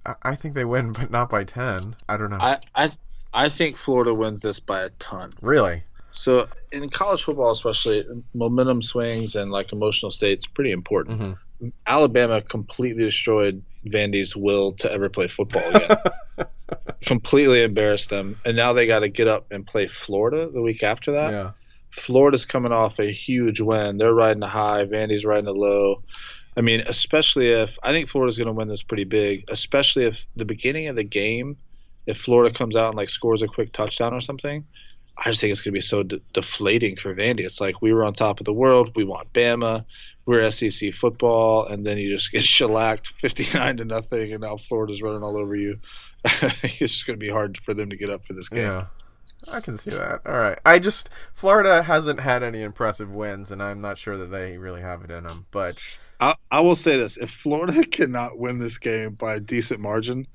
[0.04, 1.94] I, I think they win, but not by ten.
[2.08, 2.38] I don't know.
[2.40, 2.90] I I
[3.32, 5.30] I think Florida wins this by a ton.
[5.42, 5.84] really?
[6.10, 11.18] So in college football, especially, momentum swings and like emotional states pretty important.
[11.20, 11.32] hmm
[11.86, 15.98] Alabama completely destroyed Vandy's will to ever play football again.
[17.06, 20.82] completely embarrassed them, and now they got to get up and play Florida the week
[20.82, 21.32] after that.
[21.32, 21.50] Yeah.
[21.90, 23.96] Florida's coming off a huge win.
[23.96, 24.84] They're riding a high.
[24.84, 26.02] Vandy's riding a low.
[26.56, 29.44] I mean, especially if I think Florida's going to win this pretty big.
[29.48, 31.56] Especially if the beginning of the game,
[32.06, 34.66] if Florida comes out and like scores a quick touchdown or something,
[35.18, 37.40] I just think it's going to be so de- deflating for Vandy.
[37.40, 38.92] It's like we were on top of the world.
[38.94, 39.84] We want Bama.
[40.26, 45.02] We're SEC football, and then you just get shellacked fifty-nine to nothing, and now Florida's
[45.02, 45.80] running all over you.
[46.24, 48.62] it's just going to be hard for them to get up for this game.
[48.62, 48.86] Yeah.
[49.46, 50.22] I can see that.
[50.26, 50.58] All right.
[50.66, 54.80] I just Florida hasn't had any impressive wins, and I'm not sure that they really
[54.80, 55.46] have it in them.
[55.50, 55.80] But
[56.20, 60.26] I, I will say this: if Florida cannot win this game by a decent margin,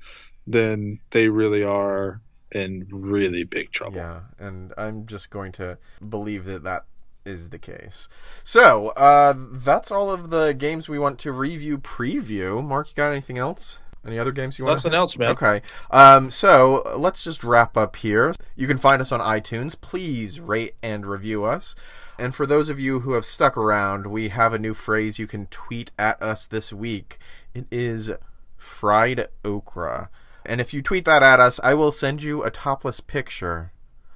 [0.46, 2.20] then they really are
[2.54, 3.96] in really big trouble.
[3.96, 5.78] Yeah, and I'm just going to
[6.08, 6.84] believe that that
[7.24, 8.08] is the case.
[8.42, 12.62] So, uh, that's all of the games we want to review, preview.
[12.62, 13.78] Mark, you got anything else?
[14.06, 14.76] Any other games you want?
[14.76, 15.30] Nothing else, man.
[15.30, 15.62] Okay.
[15.90, 18.34] Um, so let's just wrap up here.
[18.54, 19.80] You can find us on iTunes.
[19.80, 21.74] Please rate and review us.
[22.18, 25.26] And for those of you who have stuck around, we have a new phrase you
[25.26, 27.18] can tweet at us this week.
[27.54, 28.10] It is
[28.56, 30.10] fried okra.
[30.46, 33.72] And if you tweet that at us, I will send you a topless picture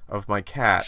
[0.08, 0.86] of my cat.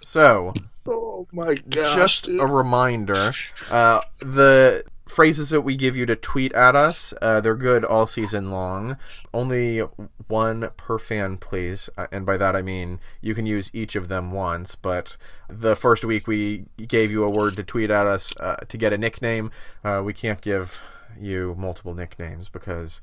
[0.00, 0.54] So,
[0.86, 1.94] Oh my gosh!
[1.94, 2.40] just dude.
[2.40, 3.32] a reminder
[3.70, 8.06] uh, the phrases that we give you to tweet at us uh, they're good all
[8.06, 8.96] season long
[9.34, 9.80] only
[10.28, 14.08] one per fan please uh, and by that i mean you can use each of
[14.08, 15.16] them once but
[15.48, 18.92] the first week we gave you a word to tweet at us uh, to get
[18.92, 19.50] a nickname
[19.84, 20.80] uh, we can't give
[21.20, 23.00] you multiple nicknames because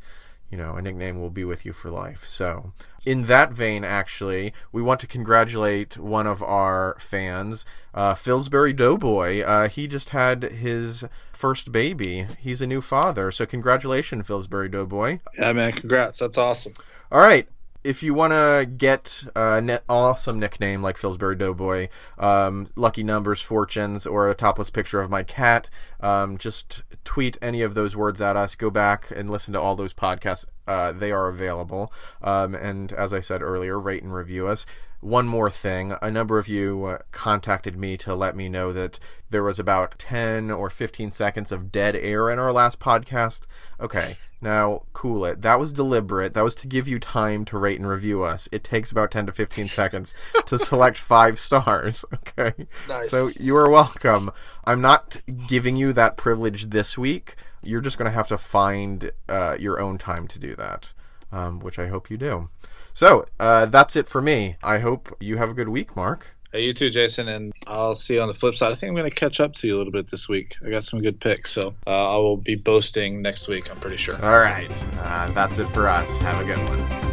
[0.49, 2.25] you know, a nickname will be with you for life.
[2.25, 2.71] So,
[3.05, 9.41] in that vein, actually, we want to congratulate one of our fans, uh, Philsbury Doughboy.
[9.41, 12.27] Uh, he just had his first baby.
[12.39, 13.31] He's a new father.
[13.31, 15.19] So, congratulations, Philsbury Doughboy.
[15.37, 15.73] yeah, man.
[15.73, 16.19] Congrats.
[16.19, 16.73] That's awesome.
[17.11, 17.47] All right.
[17.87, 23.39] If you want to get an net awesome nickname like Philsbury Doughboy, um, lucky numbers,
[23.39, 25.69] fortunes, or a topless picture of my cat,
[26.01, 28.55] um, just tweet any of those words at us.
[28.55, 30.45] Go back and listen to all those podcasts.
[30.67, 31.89] Uh, they are available.
[32.21, 34.65] Um, and as I said earlier, rate and review us.
[34.99, 38.99] One more thing a number of you uh, contacted me to let me know that
[39.29, 43.41] there was about 10 or 15 seconds of dead air in our last podcast.
[43.79, 44.17] Okay.
[44.39, 45.41] Now, cool it.
[45.41, 46.33] That was deliberate.
[46.33, 48.47] That was to give you time to rate and review us.
[48.51, 50.13] It takes about 10 to 15 seconds
[50.45, 52.03] to select five stars.
[52.39, 52.67] Okay.
[52.87, 53.09] Nice.
[53.09, 54.31] So you are welcome.
[54.63, 57.35] I'm not giving you that privilege this week.
[57.63, 60.93] You're just going to have to find uh, your own time to do that,
[61.31, 62.49] um, which I hope you do.
[62.97, 64.55] So uh, that's it for me.
[64.63, 66.35] I hope you have a good week, Mark.
[66.51, 68.71] Hey, you too, Jason, and I'll see you on the flip side.
[68.71, 70.55] I think I'm going to catch up to you a little bit this week.
[70.65, 73.69] I got some good picks, so uh, I will be boasting next week.
[73.69, 74.15] I'm pretty sure.
[74.25, 74.71] All right.
[74.95, 76.17] Uh, that's it for us.
[76.23, 77.06] Have a good one.